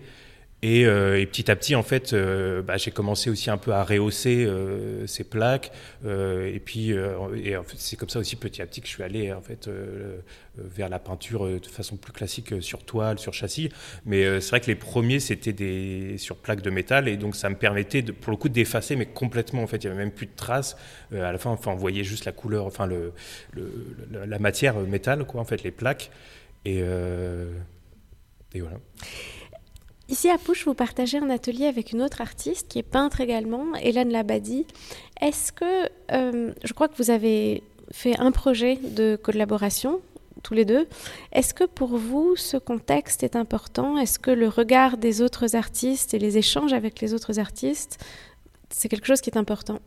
Euh, 0.63 1.15
et, 1.17 1.25
petit 1.25 1.49
à 1.49 1.55
petit, 1.55 1.75
en 1.75 1.83
fait, 1.83 2.13
euh, 2.13 2.61
bah, 2.61 2.77
j'ai 2.77 2.91
commencé 2.91 3.29
aussi 3.29 3.49
un 3.49 3.57
peu 3.57 3.71
à 3.73 3.83
rehausser 3.83 4.45
euh, 4.45 5.07
ces 5.07 5.23
plaques. 5.23 5.71
et 6.05 6.61
puis, 6.63 6.93
c'est 7.75 7.95
comme 7.97 8.09
ça 8.09 8.19
aussi 8.19 8.35
petit 8.35 8.61
à 8.61 8.65
petit 8.65 8.81
que 8.81 8.87
je 8.87 8.93
suis 8.93 9.03
allé 9.03 9.33
en 9.33 9.41
fait 9.41 9.69
vers 10.57 10.89
la 10.89 10.99
peinture 10.99 11.47
de 11.47 11.65
façon 11.65 11.95
plus 11.97 12.11
classique 12.11 12.61
sur 12.61 12.83
toile, 12.83 13.19
sur 13.19 13.33
châssis. 13.33 13.69
Mais 14.05 14.41
c'est 14.41 14.49
vrai 14.49 14.59
que 14.59 14.67
les 14.67 14.75
premiers 14.75 15.19
c'était 15.19 15.53
des 15.53 16.17
sur 16.17 16.35
plaques 16.35 16.61
de 16.61 16.69
métal 16.69 17.07
et 17.07 17.17
donc 17.17 17.35
ça 17.35 17.49
me 17.49 17.55
permettait 17.55 18.01
pour 18.03 18.31
le 18.31 18.37
coup 18.37 18.49
d'effacer, 18.49 18.95
mais 18.95 19.05
complètement 19.05 19.63
en 19.63 19.67
fait, 19.67 19.77
il 19.77 19.85
y 19.85 19.87
avait 19.87 19.97
même 19.97 20.11
plus 20.11 20.27
de 20.27 20.35
traces. 20.35 20.75
à 21.13 21.31
la 21.31 21.37
fin, 21.37 21.51
enfin, 21.51 21.71
on 21.71 21.75
voyait 21.75 22.03
juste 22.03 22.25
la 22.25 22.31
couleur, 22.31 22.65
enfin 22.65 22.85
le, 22.85 23.13
la 24.11 24.39
matière 24.39 24.79
métal, 24.79 25.25
quoi, 25.25 25.41
en 25.41 25.45
fait, 25.45 25.63
les 25.63 25.71
plaques. 25.71 26.11
Et 26.65 26.83
voilà. 28.55 28.77
Ici 30.11 30.29
à 30.29 30.37
Pouche, 30.37 30.65
vous 30.65 30.73
partagez 30.73 31.19
un 31.19 31.29
atelier 31.29 31.67
avec 31.67 31.93
une 31.93 32.01
autre 32.01 32.19
artiste 32.19 32.67
qui 32.67 32.79
est 32.79 32.83
peintre 32.83 33.21
également, 33.21 33.73
Hélène 33.81 34.11
Labadie. 34.11 34.67
Est-ce 35.21 35.53
que, 35.53 35.89
euh, 36.11 36.51
je 36.65 36.73
crois 36.73 36.89
que 36.89 36.97
vous 36.97 37.11
avez 37.11 37.63
fait 37.93 38.19
un 38.19 38.33
projet 38.33 38.75
de 38.75 39.15
collaboration 39.15 40.01
tous 40.43 40.53
les 40.53 40.65
deux. 40.65 40.87
Est-ce 41.31 41.53
que 41.53 41.63
pour 41.63 41.97
vous, 41.97 42.35
ce 42.35 42.57
contexte 42.57 43.23
est 43.23 43.35
important? 43.35 43.97
Est-ce 43.97 44.17
que 44.17 44.31
le 44.31 44.47
regard 44.49 44.97
des 44.97 45.21
autres 45.21 45.55
artistes 45.55 46.13
et 46.13 46.19
les 46.19 46.37
échanges 46.37 46.73
avec 46.73 46.99
les 46.99 47.13
autres 47.13 47.39
artistes, 47.39 48.03
c'est 48.69 48.89
quelque 48.89 49.05
chose 49.07 49.21
qui 49.21 49.29
est 49.29 49.37
important? 49.37 49.79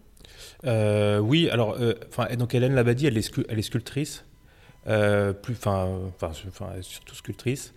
Euh, 0.64 1.18
Oui, 1.18 1.50
alors, 1.50 1.76
euh, 1.80 1.94
donc 2.38 2.54
Hélène 2.54 2.74
Labadie, 2.74 3.06
elle 3.06 3.18
est, 3.18 3.62
sculptrice, 3.62 4.24
plus, 4.84 5.56
enfin, 5.56 5.88
surtout 6.82 7.14
sculptrice. 7.14 7.74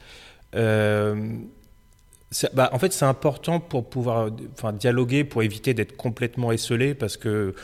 Bah, 2.53 2.69
en 2.73 2.79
fait, 2.79 2.91
c'est 2.91 3.05
important 3.05 3.59
pour 3.59 3.89
pouvoir 3.89 4.29
enfin, 4.53 4.73
dialoguer, 4.73 5.23
pour 5.23 5.43
éviter 5.43 5.73
d'être 5.73 5.95
complètement 5.95 6.51
esselé, 6.51 6.93
parce 6.93 7.15
que 7.15 7.55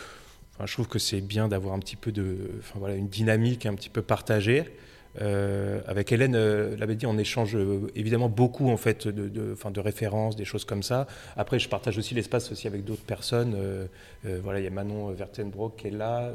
enfin, 0.56 0.65
je 0.65 0.73
trouve 0.73 0.88
que 0.88 0.99
c'est 0.99 1.21
bien 1.21 1.47
d'avoir 1.49 1.73
un 1.73 1.80
petit 1.80 1.97
peu 1.97 2.12
de, 2.12 2.52
enfin, 2.60 2.80
voilà, 2.80 2.95
une 2.95 3.10
dynamique 3.10 3.65
un 3.65 3.76
petit 3.76 3.89
peu 3.89 4.02
partagée. 4.02 4.65
Euh, 5.21 5.82
avec 5.86 6.12
Hélène 6.12 6.36
euh, 6.36 6.76
l'avait 6.78 6.95
dit, 6.95 7.06
on 7.06 7.17
échange 7.17 7.56
euh, 7.56 7.91
évidemment 7.95 8.30
beaucoup 8.30 8.69
en 8.69 8.78
fait 8.78 9.08
de, 9.08 9.30
de, 9.30 9.56
de, 9.56 9.80
références, 9.80 10.36
des 10.36 10.45
choses 10.45 10.65
comme 10.65 10.82
ça. 10.82 11.08
Après, 11.38 11.60
je 11.60 11.69
partage 11.69 11.97
aussi 11.97 12.15
l'espace 12.15 12.52
aussi 12.52 12.67
avec 12.67 12.84
d'autres 12.84 13.04
personnes. 13.04 13.56
voilà, 14.23 14.60
il 14.60 14.63
y 14.63 14.67
a 14.67 14.71
Manon 14.71 15.12
Vertenbroek 15.12 15.76
qui 15.78 15.88
est 15.88 15.91
là, 15.91 16.32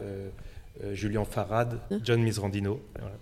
Julien 0.92 1.24
Farad, 1.24 1.80
John 2.04 2.22
Misrandino. 2.22 2.80
Voilà. 2.98 3.16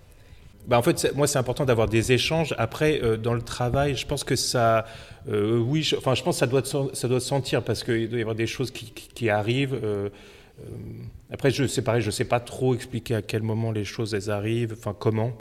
Bah 0.67 0.79
en 0.79 0.83
fait, 0.83 1.15
moi, 1.15 1.29
c'est 1.29 1.39
important 1.39 1.65
d'avoir 1.65 1.89
des 1.89 2.13
échanges. 2.13 2.55
Après, 2.59 3.01
euh, 3.03 3.17
dans 3.17 3.35
le 3.35 3.43
travail, 3.43 3.95
je 3.95 4.05
pense 4.07 4.25
que 4.25 4.35
ça, 4.35 4.85
euh, 5.29 5.59
oui, 5.59 5.83
je, 5.83 5.95
enfin, 5.97 6.15
je 6.15 6.25
pense 6.25 6.37
que 6.37 6.39
ça 6.41 6.47
doit, 6.47 6.65
ça 6.65 7.09
doit 7.09 7.21
se 7.21 7.29
sentir 7.29 7.63
parce 7.63 7.85
qu'il 7.85 8.09
doit 8.09 8.19
y 8.19 8.23
avoir 8.23 8.35
des 8.35 8.49
choses 8.49 8.73
qui, 8.73 8.91
qui, 8.93 9.31
arrivent. 9.31 9.79
Euh, 9.85 10.09
après, 11.31 11.53
je, 11.53 11.67
c'est 11.67 11.83
pareil, 11.83 12.03
je 12.03 12.11
sais 12.11 12.25
pas 12.25 12.41
trop 12.41 12.75
expliquer 12.75 13.15
à 13.15 13.23
quel 13.23 13.43
moment 13.43 13.71
les 13.71 13.85
choses 13.85 14.13
elles 14.15 14.31
arrivent, 14.31 14.75
enfin 14.77 14.95
comment. 14.99 15.33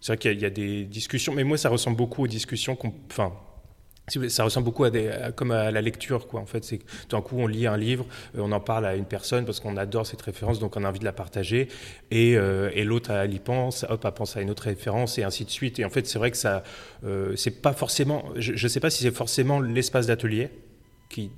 c'est 0.00 0.12
vrai 0.12 0.18
qu'il 0.18 0.40
y, 0.40 0.44
a 0.44 0.50
des 0.50 0.84
discussions, 0.84 1.32
mais 1.32 1.44
moi, 1.44 1.56
ça 1.56 1.68
ressemble 1.68 1.96
beaucoup 1.96 2.24
aux 2.24 2.28
discussions 2.28 2.74
qu'on, 2.74 2.92
enfin, 3.10 3.32
ça 4.28 4.44
ressemble 4.44 4.64
beaucoup 4.64 4.84
à, 4.84 4.90
des, 4.90 5.10
comme 5.34 5.50
à 5.50 5.70
la 5.70 5.80
lecture, 5.80 6.28
quoi. 6.28 6.40
En 6.40 6.46
fait, 6.46 6.64
c'est 6.64 6.80
d'un 7.10 7.20
coup 7.20 7.36
on 7.38 7.46
lit 7.46 7.66
un 7.66 7.76
livre, 7.76 8.06
euh, 8.36 8.40
on 8.42 8.52
en 8.52 8.60
parle 8.60 8.86
à 8.86 8.94
une 8.94 9.04
personne 9.04 9.44
parce 9.44 9.60
qu'on 9.60 9.76
adore 9.76 10.06
cette 10.06 10.22
référence, 10.22 10.58
donc 10.58 10.76
on 10.76 10.84
a 10.84 10.88
envie 10.88 11.00
de 11.00 11.04
la 11.04 11.12
partager, 11.12 11.68
et, 12.10 12.36
euh, 12.36 12.70
et 12.74 12.84
l'autre 12.84 13.10
elle 13.10 13.34
y 13.34 13.38
pense, 13.38 13.84
hop, 13.88 14.02
elle 14.04 14.12
pense 14.12 14.36
à 14.36 14.40
une 14.40 14.50
autre 14.50 14.64
référence 14.64 15.18
et 15.18 15.24
ainsi 15.24 15.44
de 15.44 15.50
suite. 15.50 15.78
Et 15.78 15.84
en 15.84 15.90
fait, 15.90 16.06
c'est 16.06 16.18
vrai 16.18 16.30
que 16.30 16.36
ça, 16.36 16.62
euh, 17.04 17.34
c'est 17.36 17.62
pas 17.62 17.72
forcément, 17.72 18.24
je, 18.36 18.52
ne 18.52 18.68
sais 18.68 18.80
pas 18.80 18.90
si 18.90 19.02
c'est 19.02 19.14
forcément 19.14 19.60
l'espace 19.60 20.06
d'atelier 20.06 20.50
qui, 21.08 21.30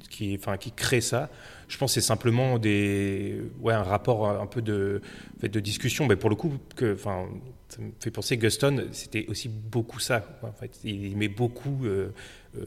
crée 0.76 1.00
ça. 1.00 1.28
Je 1.68 1.76
pense 1.76 1.94
que 1.94 2.00
c'est 2.00 2.06
simplement 2.06 2.54
un 2.56 3.82
rapport 3.82 4.28
un 4.28 4.46
peu 4.46 4.62
de, 4.62 5.00
discussion. 5.42 6.06
Mais 6.06 6.16
pour 6.16 6.30
le 6.30 6.36
coup, 6.36 6.54
que, 6.76 6.96
ça 6.96 7.82
me 7.82 7.90
fait 8.00 8.10
penser 8.10 8.38
Guston, 8.38 8.88
c'était 8.92 9.26
aussi 9.28 9.48
beaucoup 9.48 10.00
ça. 10.00 10.24
Fait, 10.58 10.70
il 10.84 11.16
met 11.16 11.28
beaucoup 11.28 11.84
euh, 11.84 12.10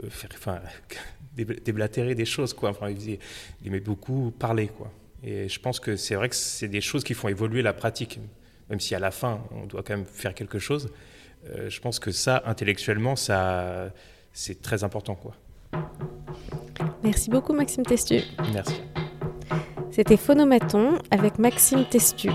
enfin, 0.07 0.59
déblatérer 1.35 2.15
des 2.15 2.25
choses, 2.25 2.55
il, 2.89 3.19
aimait 3.65 3.79
beaucoup 3.79 4.31
parler. 4.37 4.69
Et 5.23 5.49
je 5.49 5.59
pense 5.59 5.79
que 5.79 5.95
c'est 5.95 6.15
vrai 6.15 6.29
que 6.29 6.35
c'est 6.35 6.67
des 6.67 6.81
choses 6.81 7.03
qui 7.03 7.13
font 7.13 7.27
évoluer 7.27 7.61
la 7.61 7.73
pratique, 7.73 8.19
même 8.69 8.79
si 8.79 8.95
à 8.95 8.99
la 8.99 9.11
fin 9.11 9.41
on 9.51 9.65
doit 9.65 9.83
quand 9.83 9.95
même 9.95 10.05
faire 10.05 10.33
quelque 10.33 10.59
chose. 10.59 10.91
Euh, 11.49 11.69
je 11.69 11.79
pense 11.79 11.99
que 11.99 12.11
ça, 12.11 12.43
intellectuellement, 12.45 13.15
c'est 13.15 14.61
très 14.61 14.83
important. 14.83 15.19
Merci 17.03 17.29
beaucoup, 17.29 17.53
Maxime 17.53 17.83
Testu. 17.85 18.21
Merci. 18.53 18.81
C'était 19.91 20.17
Phonomaton 20.17 20.99
avec 21.11 21.37
Maxime 21.39 21.85
Testu. 21.85 22.29